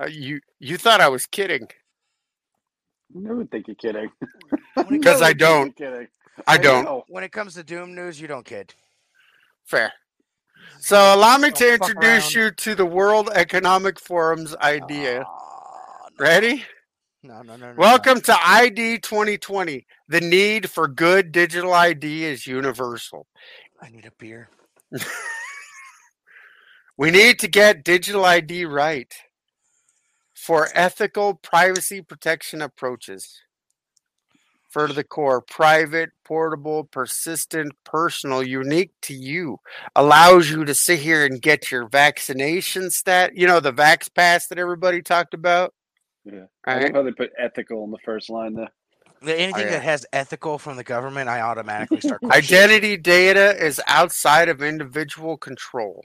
[0.00, 1.68] Uh, you you thought I was kidding.
[3.14, 4.10] I never think you're kidding.
[4.88, 5.74] Because I don't.
[5.76, 6.08] kidding.
[6.48, 7.04] I don't.
[7.08, 8.74] when it comes to Doom news, you don't kid.
[9.64, 9.92] Fair.
[10.80, 12.44] So allow me to Don't fuck introduce around.
[12.44, 15.20] you to the World Economic Forum's idea.
[15.20, 15.26] No.
[16.18, 16.64] Ready?
[17.22, 17.74] No, no, no, no.
[17.76, 19.86] Welcome to ID 2020.
[20.08, 23.26] The need for good digital ID is universal.
[23.80, 24.48] I need a beer.
[26.96, 29.12] We need to get digital ID right
[30.44, 33.40] for ethical privacy protection approaches.
[34.68, 39.58] For the core, private, portable, persistent, personal, unique to you,
[39.96, 43.36] allows you to sit here and get your vaccination stat.
[43.36, 45.72] You know, the Vax Pass that everybody talked about.
[46.24, 46.46] Yeah.
[46.66, 46.82] I Right?
[46.86, 48.68] love how they put ethical in the first line there.
[49.22, 49.70] Anything oh, yeah.
[49.70, 52.20] that has ethical from the government, I automatically start.
[52.24, 52.62] questioning.
[52.62, 56.04] Identity data is outside of individual control.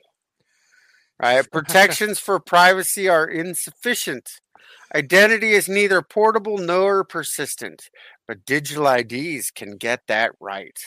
[1.21, 1.49] Right?
[1.51, 4.39] Protections for privacy are insufficient.
[4.95, 7.89] Identity is neither portable nor persistent,
[8.27, 10.77] but digital IDs can get that right.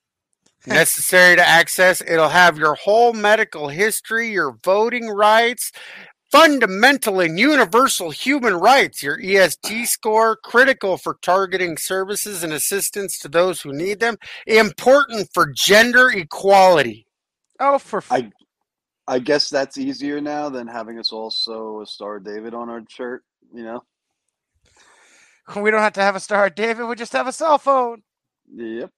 [0.66, 5.70] Necessary to access, it'll have your whole medical history, your voting rights,
[6.30, 13.28] fundamental and universal human rights, your ESG score, critical for targeting services and assistance to
[13.28, 17.06] those who need them, important for gender equality.
[17.60, 18.30] Oh, for f- I
[19.08, 22.82] I guess that's easier now than having us also a Star of David on our
[22.88, 23.22] shirt.
[23.54, 23.84] You know.
[25.56, 26.86] we don't have to have a star, David.
[26.86, 28.02] We just have a cell phone.
[28.52, 28.90] Yep.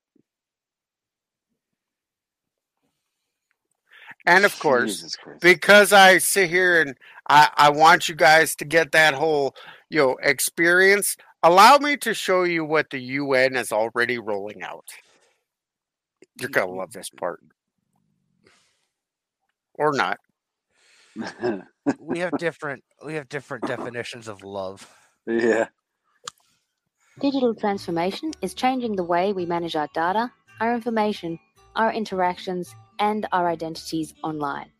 [4.26, 6.94] And of course, because I sit here and
[7.30, 9.54] I, I want you guys to get that whole
[9.88, 14.84] you know experience, allow me to show you what the UN is already rolling out.
[16.38, 17.40] You're gonna love this part.
[19.78, 20.18] Or not.
[21.98, 22.84] We have different.
[23.04, 24.86] We have different definitions of love.
[25.26, 25.68] yeah.
[27.20, 31.38] Digital transformation is changing the way we manage our data, our information,
[31.74, 34.70] our interactions, and our identities online.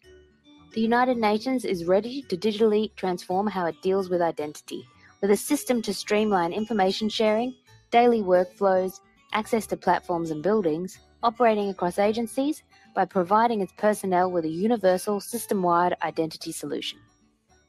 [0.74, 4.86] The United Nations is ready to digitally transform how it deals with identity,
[5.20, 7.55] with a system to streamline information sharing,
[7.90, 9.01] daily workflows,
[9.32, 12.62] access to platforms and buildings, operating across agencies,
[12.95, 16.99] by providing its personnel with a universal system wide identity solution.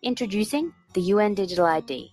[0.02, 2.10] Introducing the UN Digital ID,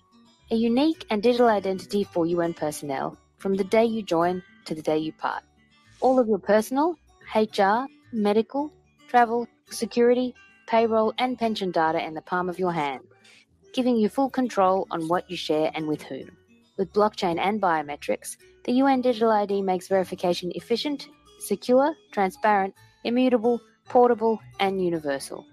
[0.51, 4.83] a unique and digital identity for UN personnel from the day you join to the
[4.83, 5.43] day you part.
[6.01, 6.97] All of your personal,
[7.35, 8.73] HR, medical,
[9.09, 10.35] travel, security,
[10.67, 13.01] payroll, and pension data in the palm of your hand,
[13.73, 16.31] giving you full control on what you share and with whom.
[16.77, 22.75] With blockchain and biometrics, the UN Digital ID makes verification efficient, secure, transparent,
[23.07, 25.47] immutable, portable, and universal.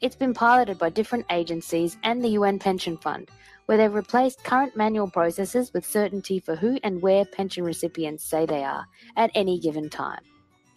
[0.00, 3.30] It's been piloted by different agencies and the UN Pension Fund,
[3.66, 8.44] where they've replaced current manual processes with certainty for who and where pension recipients say
[8.46, 8.86] they are
[9.16, 10.20] at any given time.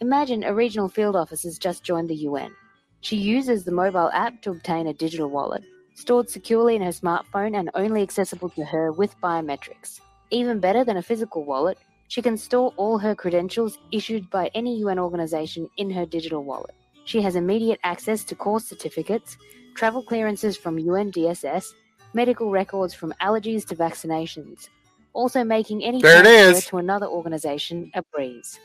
[0.00, 2.54] Imagine a regional field office has just joined the UN.
[3.00, 5.64] She uses the mobile app to obtain a digital wallet,
[5.94, 10.00] stored securely in her smartphone and only accessible to her with biometrics.
[10.30, 14.78] Even better than a physical wallet, she can store all her credentials issued by any
[14.78, 16.74] UN organization in her digital wallet.
[17.04, 19.36] She has immediate access to course certificates,
[19.74, 21.72] travel clearances from UNDSS,
[22.14, 24.68] medical records from allergies to vaccinations,
[25.12, 28.58] also making any There transfer to another organization a breeze.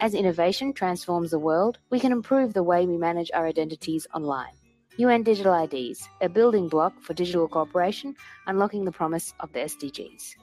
[0.00, 4.54] As innovation transforms the world, we can improve the way we manage our identities online.
[4.96, 10.36] UN Digital IDs, a building block for digital cooperation, unlocking the promise of the SDGs.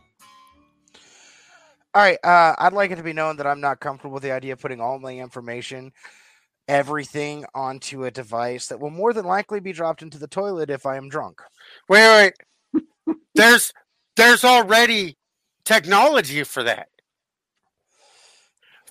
[1.97, 2.19] All right.
[2.23, 4.59] Uh, I'd like it to be known that I'm not comfortable with the idea of
[4.59, 5.93] putting all my information,
[6.67, 10.85] everything, onto a device that will more than likely be dropped into the toilet if
[10.85, 11.41] I am drunk.
[11.89, 12.33] Wait,
[12.75, 12.83] wait.
[13.33, 13.73] there's
[14.15, 15.17] there's already
[15.65, 16.89] technology for that.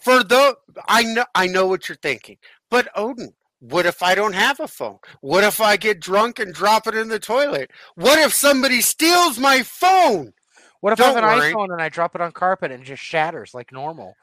[0.00, 0.56] For the
[0.88, 2.38] I know I know what you're thinking.
[2.72, 4.98] But Odin, what if I don't have a phone?
[5.20, 7.70] What if I get drunk and drop it in the toilet?
[7.94, 10.32] What if somebody steals my phone?
[10.80, 11.52] What if I have an worry.
[11.52, 14.14] iPhone and I drop it on carpet and it just shatters like normal?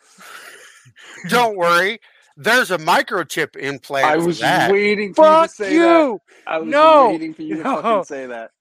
[1.29, 1.99] Don't worry.
[2.35, 4.05] There's a microchip implant.
[4.07, 4.71] I was that.
[4.71, 5.73] waiting for you to say that.
[5.73, 6.19] you!
[6.47, 7.09] I was No!
[7.09, 7.81] waiting for you to No!
[7.81, 8.51] fucking say that.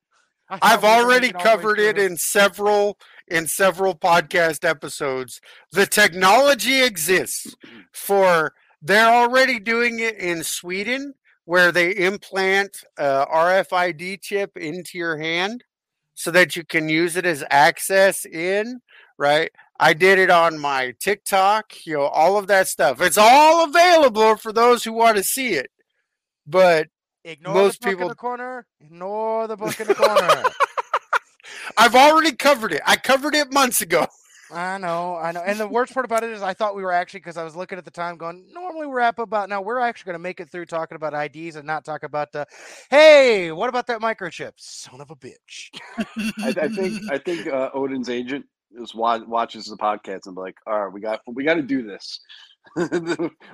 [0.51, 4.69] I thought I've already making all the way covered it in several in several podcast
[4.69, 5.41] episodes.
[5.71, 7.55] The technology exists
[7.95, 11.15] for they're already doing it in Sweden
[11.45, 15.65] where they implant a RFID chip into your hand
[16.15, 18.81] so that you can use it as access in,
[19.19, 19.51] right?
[19.81, 23.01] I did it on my TikTok, you know, all of that stuff.
[23.01, 25.71] It's all available for those who want to see it.
[26.47, 26.89] But
[27.25, 28.67] Ignore Most the book people- in the corner.
[28.81, 30.43] Ignore the book in the corner.
[31.79, 32.83] I've already covered it.
[32.85, 34.07] I covered it months ago.
[34.53, 35.41] I know, I know.
[35.41, 37.57] And the worst part about it is I thought we were actually because I was
[37.57, 40.41] looking at the time going, normally we're up about now we're actually going to make
[40.41, 42.47] it through talking about IDs and not talk about the
[42.91, 44.53] hey, what about that microchip?
[44.57, 45.71] Son of a bitch.
[45.99, 48.45] I, I think I think uh, Odin's agent
[48.77, 51.63] is wa- watches the podcast and be like, all right, we got we got to
[51.63, 52.21] do this.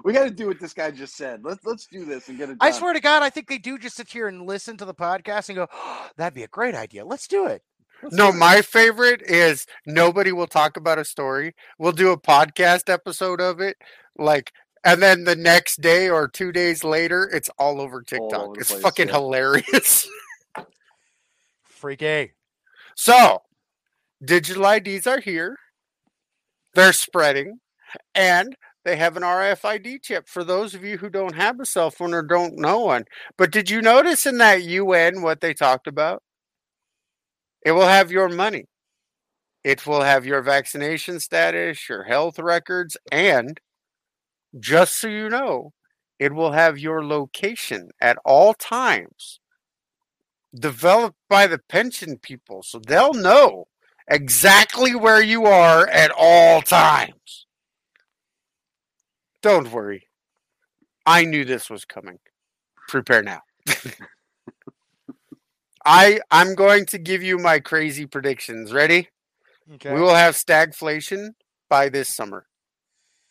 [0.05, 1.41] we got to do what this guy just said.
[1.43, 2.59] Let's let's do this and get it.
[2.59, 2.69] Done.
[2.69, 4.95] I swear to God, I think they do just sit here and listen to the
[4.95, 7.05] podcast and go, oh, that'd be a great idea.
[7.05, 7.63] Let's do it.
[8.03, 11.55] Let's No, my favorite is nobody will talk about a story.
[11.79, 13.77] We'll do a podcast episode of it,
[14.17, 14.53] like,
[14.85, 18.33] and then the next day or two days later, it's all over TikTok.
[18.33, 19.15] over it's place, fucking yeah.
[19.15, 20.09] hilarious.
[21.63, 22.33] freaky.
[22.95, 23.43] So,
[24.25, 25.57] digital IDs are here.
[26.75, 27.61] They're spreading,
[28.15, 31.91] and they have an RFID chip for those of you who don't have a cell
[31.91, 33.05] phone or don't know one.
[33.37, 36.23] But did you notice in that UN what they talked about?
[37.65, 38.67] It will have your money.
[39.65, 43.61] It will have your vaccination status, your health records, and
[44.59, 45.73] just so you know,
[46.19, 49.41] it will have your location at all times
[50.55, 53.67] developed by the pension people so they'll know
[54.09, 57.47] exactly where you are at all times.
[59.43, 60.09] Don't worry.
[61.07, 62.19] I knew this was coming.
[62.89, 63.41] Prepare now.
[65.89, 68.75] I I'm going to give you my crazy predictions.
[68.75, 69.09] Ready?
[69.75, 69.95] Okay.
[69.95, 71.31] We will have stagflation
[71.71, 72.45] by this summer.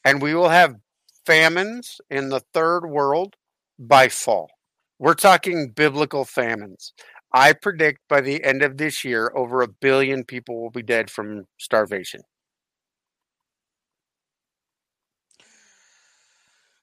[0.04, 0.76] And we will have
[1.24, 3.36] famines in the third world
[3.78, 4.50] by fall.
[4.98, 6.94] We're talking biblical famines.
[7.32, 11.12] I predict by the end of this year, over a billion people will be dead
[11.12, 12.22] from starvation.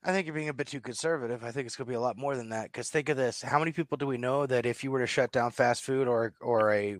[0.05, 1.43] I think you're being a bit too conservative.
[1.45, 2.65] I think it's going to be a lot more than that.
[2.67, 5.07] Because think of this: how many people do we know that if you were to
[5.07, 6.99] shut down fast food or or a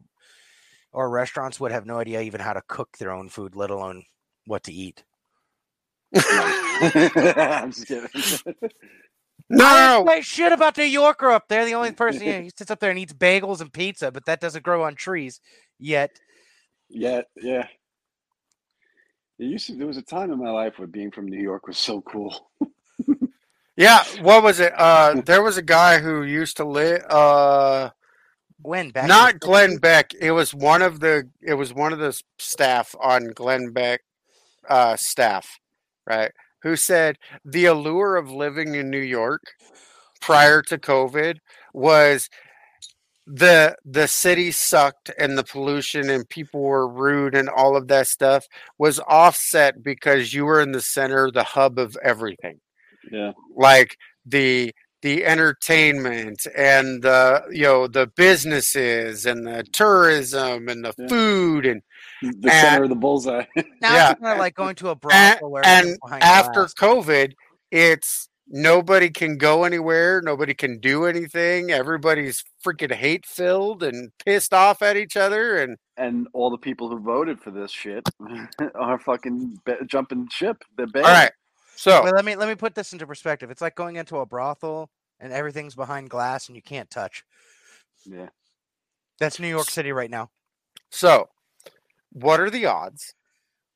[0.93, 4.05] or restaurants would have no idea even how to cook their own food, let alone
[4.47, 5.05] what to eat?
[6.17, 8.09] I'm just kidding.
[9.51, 10.13] No, I no, don't no.
[10.13, 11.65] say shit about New Yorker up there.
[11.67, 14.41] The only person yeah, he sits up there and eats bagels and pizza, but that
[14.41, 15.41] doesn't grow on trees
[15.79, 16.21] yet.
[16.89, 17.67] yeah, yeah.
[19.39, 19.75] It used to.
[19.77, 22.51] There was a time in my life where being from New York was so cool.
[23.77, 24.73] Yeah, what was it?
[24.77, 27.03] Uh, there was a guy who used to live.
[27.09, 27.91] Uh,
[28.63, 30.13] back in not Glenn Beck.
[30.15, 31.29] It was one of the.
[31.43, 34.01] It was one of the staff on Glenn Beck
[34.69, 35.59] uh, staff,
[36.07, 36.31] right?
[36.63, 39.43] Who said the allure of living in New York
[40.21, 41.39] prior to COVID
[41.75, 42.29] was
[43.27, 48.07] the the city sucked and the pollution and people were rude and all of that
[48.07, 48.45] stuff
[48.79, 52.61] was offset because you were in the center, the hub of everything
[53.13, 53.97] Yeah, like
[54.27, 61.09] the the entertainment and the you know the businesses and the tourism and the Yeah.
[61.09, 61.83] food and
[62.23, 63.45] the center of the bullseye.
[63.83, 64.11] Now yeah.
[64.13, 66.75] it's kind of like going to a brothel where and after glass.
[66.75, 67.33] covid
[67.71, 74.53] it's nobody can go anywhere nobody can do anything everybody's freaking hate filled and pissed
[74.55, 78.03] off at each other and and all the people who voted for this shit
[78.75, 80.63] are fucking be- jumping ship.
[80.77, 81.05] They're bad.
[81.05, 81.33] all right
[81.77, 83.51] so let me let me put this into perspective.
[83.51, 87.25] It's like going into a brothel and everything's behind glass and you can't touch.
[88.05, 88.29] Yeah.
[89.21, 90.31] That's New York City right now.
[90.91, 91.29] so
[92.13, 93.15] what are the odds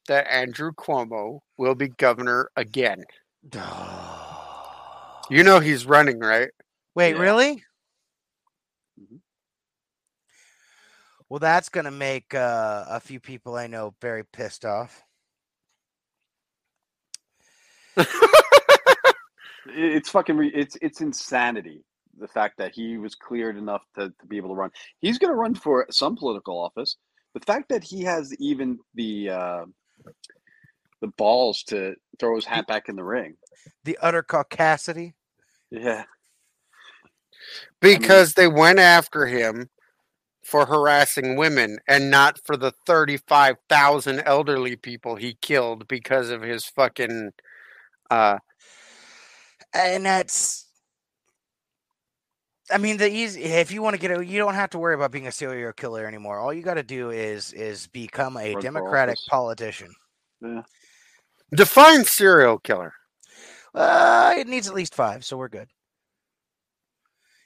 [0.07, 3.05] that andrew cuomo will be governor again
[5.30, 6.51] you know he's running right
[6.94, 7.20] Wait, Yeah.
[7.22, 7.64] really?
[9.01, 9.20] Mhm.
[11.28, 15.05] Well, that's going to make uh, a few people I know very pissed off.
[17.99, 18.07] It-
[19.96, 20.36] It's fucking.
[20.36, 21.84] Re- it's it's insanity.
[22.18, 24.70] The fact that he was cleared enough to, to be able to run.
[25.01, 26.96] He's going to run for some political office.
[27.34, 29.64] The fact that he has even the uh,
[31.01, 33.36] the balls to throw his hat back in the ring.
[33.84, 35.12] The utter caucasity.
[35.70, 36.05] Yeah.
[37.80, 39.68] because they went after him
[40.42, 46.64] for harassing women and not for the 35,000 elderly people he killed because of his
[46.64, 47.32] fucking
[48.11, 48.39] uh
[49.75, 50.67] And that's.
[52.71, 53.45] I mean, the easy.
[53.45, 55.73] If you want to get it, you don't have to worry about being a serial
[55.73, 56.39] killer anymore.
[56.39, 59.29] All you got to do is is become a Run Democratic office.
[59.31, 59.95] politician.
[61.55, 62.93] define serial killer
[63.75, 65.69] Uh, it needs at least five, so we're good.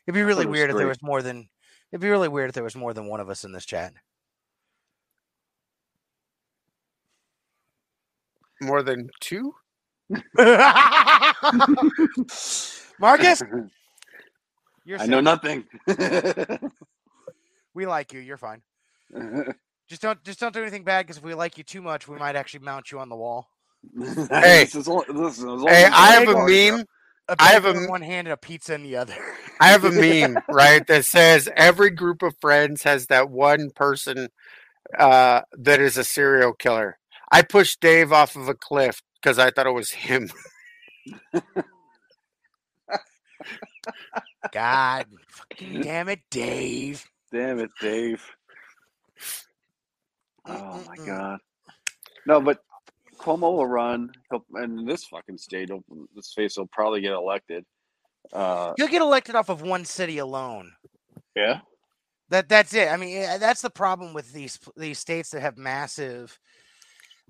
[0.06, 1.48] It'd be really it was weird if there was more than.
[1.92, 3.92] It'd be really weird if there was more than one of us in this chat.
[8.62, 9.54] more than two.
[12.98, 13.42] Marcus,
[14.84, 15.64] you're I know nothing.
[17.74, 18.20] we like you.
[18.20, 18.62] You're fine.
[19.88, 22.16] Just don't just don't do anything bad because if we like you too much, we
[22.16, 23.48] might actually mount you on the wall.
[24.30, 24.64] Hey.
[24.64, 26.86] this is all, this is all Hey, I have a meme.
[27.28, 29.14] A I have a in one hand and a pizza in the other.
[29.60, 34.28] I have a meme, right, that says every group of friends has that one person
[34.98, 36.98] uh, that is a serial killer.
[37.30, 40.30] I pushed Dave off of a cliff because I thought it was him.
[44.52, 47.04] God, fucking damn it, Dave.
[47.32, 48.24] Damn it, Dave.
[50.46, 51.38] Oh my god.
[52.26, 52.58] No, but
[53.18, 57.12] Cuomo will run, he'll, and in this fucking state, he'll, this face will probably get
[57.12, 57.64] elected.
[58.32, 60.72] Uh, You'll get elected off of one city alone.
[61.36, 61.60] yeah.
[62.30, 62.88] That that's it.
[62.88, 66.38] I mean, eh, that's the problem with these these states that have massive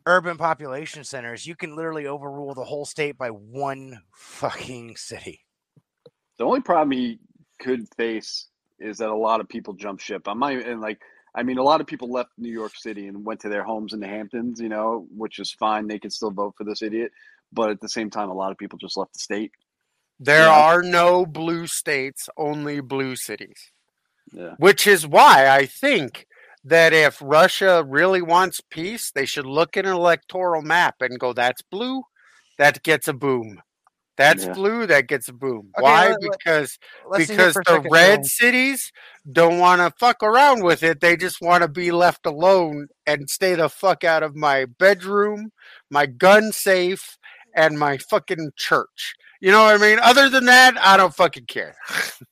[0.06, 1.46] urban population centers.
[1.46, 5.40] You can literally overrule the whole state by one fucking city.
[6.38, 7.18] The only problem he
[7.60, 8.48] could face
[8.78, 10.22] is that a lot of people jump ship.
[10.26, 11.00] I'm not even like,
[11.34, 13.92] I mean, a lot of people left New York City and went to their homes
[13.92, 15.86] in the Hamptons, you know, which is fine.
[15.86, 17.12] They can still vote for this idiot.
[17.52, 19.52] But at the same time, a lot of people just left the state.
[20.18, 20.62] There Yeah.
[20.62, 23.70] are no blue states, only blue cities.
[24.32, 24.54] Yeah.
[24.58, 26.26] Which is why I think
[26.64, 31.32] that if Russia really wants peace, they should look at an electoral map and go,
[31.32, 32.02] that's blue,
[32.58, 33.60] that gets a boom.
[34.16, 34.52] That's Yeah.
[34.52, 35.70] blue, that gets a boom.
[35.76, 36.08] Okay, why?
[36.08, 38.92] let- because Let's sit here because the red cities
[39.30, 41.00] don't want to fuck around with it.
[41.00, 45.50] They just want to be left alone and stay the fuck out of my bedroom,
[45.90, 47.16] my gun safe,
[47.54, 49.14] and my fucking church.
[49.40, 49.98] You know what I mean?
[49.98, 51.74] Other than that, I don't fucking care.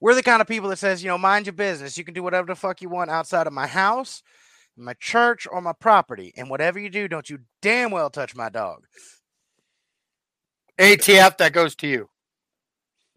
[0.00, 1.96] We're the kind of people that says, you know, mind your business.
[1.96, 4.22] You can do whatever the fuck you want outside of my house,
[4.76, 6.32] my church, or my property.
[6.36, 8.84] And whatever you do, don't you damn well touch my dog.
[10.78, 12.08] ATF, that goes to you.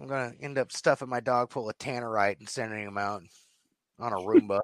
[0.00, 3.22] I'm gonna end up stuffing my dog full of tannerite and sending him out
[3.98, 4.60] on a Roomba.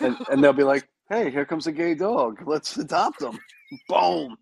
[0.00, 2.42] And, and they'll be like, hey, here comes a gay dog.
[2.46, 3.38] Let's adopt him.
[3.88, 4.36] Boom.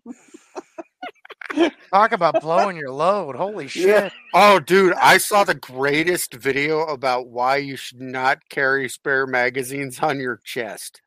[1.91, 3.35] Talk about blowing your load.
[3.35, 3.87] Holy shit.
[3.87, 4.09] Yeah.
[4.33, 9.99] Oh, dude, I saw the greatest video about why you should not carry spare magazines
[9.99, 11.01] on your chest.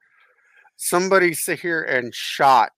[0.76, 2.72] Somebody sit here and shot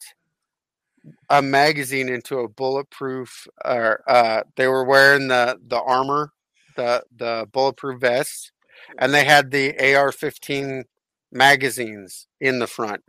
[1.30, 3.46] a magazine into a bulletproof.
[3.64, 6.32] Or uh, they were wearing the the armor,
[6.76, 8.52] the the bulletproof vest,
[8.98, 10.84] and they had the AR-15
[11.32, 13.02] magazines in the front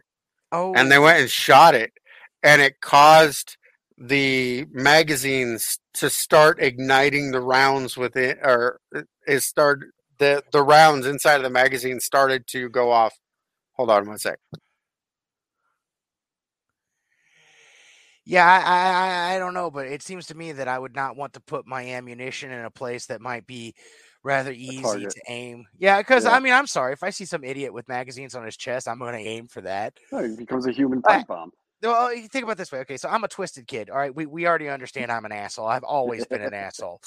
[0.51, 1.91] Oh, and they went and shot it
[2.41, 3.57] and it caused
[3.97, 11.05] the magazines to start igniting the rounds within or uh, it started the the rounds
[11.05, 13.13] inside of the magazine started to go off
[13.73, 14.37] hold on one sec
[18.25, 21.15] yeah, I, I, I- don't know, but it seems to me that I would not
[21.15, 23.75] want to put my ammunition in a place that might be
[24.23, 25.65] rather easy to aim.
[25.77, 26.31] Yeah, because Yeah.
[26.31, 28.97] I mean, I'm sorry if I see some idiot with magazines on his chest, I'm
[28.97, 29.93] going to aim for that.
[30.09, 31.51] He becomes a human pipe bomb.
[31.81, 32.79] Well, you think about this way.
[32.79, 33.89] Okay, so I'm a twisted kid.
[33.89, 35.67] All right, we, we already understand I'm an asshole.
[35.67, 37.01] I've always been an asshole.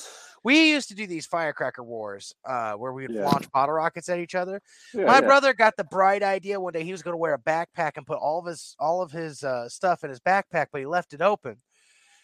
[0.45, 3.25] We used to do these firecracker wars uh, where we would Yeah.
[3.25, 4.61] launch bottle rockets at each other.
[4.95, 5.27] Yeah, My yeah.
[5.27, 8.07] brother got the bright idea one day he was going to wear a backpack and
[8.07, 11.13] put all of his all of his uh, stuff in his backpack, but he left
[11.13, 11.61] it open.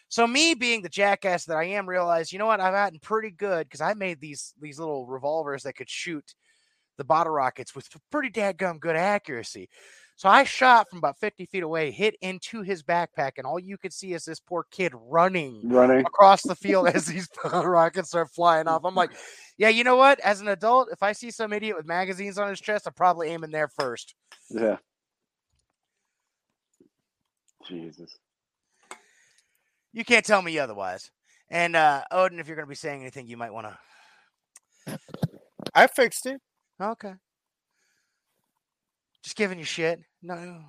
[0.08, 3.30] So me being the jackass that I am, realized you know what I've gotten pretty
[3.30, 6.34] good because I made these these little revolvers that could shoot
[6.98, 9.68] the bottle rockets with pretty dadgum good accuracy.
[10.16, 13.76] So I shot from about 50 feet away, hit into his backpack, and all you
[13.76, 16.06] could see is this poor kid running running.
[16.06, 18.84] across the field as these rockets start flying off.
[18.84, 19.10] I'm like,
[19.58, 20.20] yeah, you know what?
[20.20, 23.28] As an adult, if I see some idiot with magazines on his chest, I'm probably
[23.30, 24.14] aiming there first.
[24.50, 24.76] Yeah.
[27.66, 28.18] Jesus.
[29.92, 31.10] You can't tell me otherwise.
[31.50, 33.68] And uh Odin, if you're going to be saying anything, you might want
[34.86, 34.98] to.
[35.74, 36.40] i fixed it
[36.80, 37.14] Okay.
[39.24, 40.00] Just giving you shit.
[40.22, 40.60] No.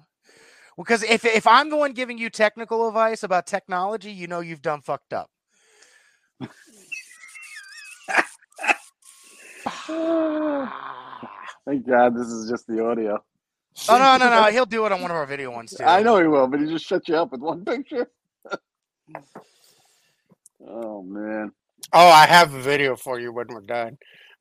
[0.77, 4.61] Because if if I'm the one giving you technical advice about technology, you know you've
[4.61, 5.29] done fucked up.
[11.65, 13.21] Thank God this is just the audio.
[13.89, 14.43] Oh no, no, no!
[14.51, 15.83] He'll do it on one of our video ones too.
[15.83, 18.09] I know he will, but he just shut you up with one picture.
[20.67, 21.51] oh man.
[21.93, 23.95] oh i have a video for you when we're done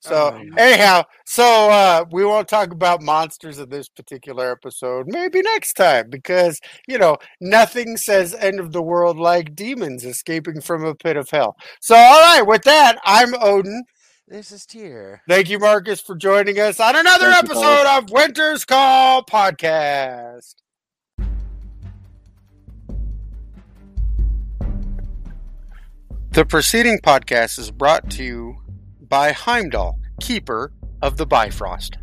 [0.05, 5.07] so oh, anyhow, so uh, we won't talk about monsters in this particular episode.
[5.09, 10.61] Maybe next time, because you know nothing says end of the world like demons escaping
[10.61, 11.57] from a pit of hell.
[11.81, 13.85] So all right, with that, I'm Odin.
[14.29, 15.23] This is Tyr.
[15.27, 20.55] Thank you, Marcus, for joining us on another Thank episode of Winter's Call podcast.
[26.33, 28.64] The preceding podcast is brought to you
[29.15, 31.99] by Heimdall, keeper of the Bifrost.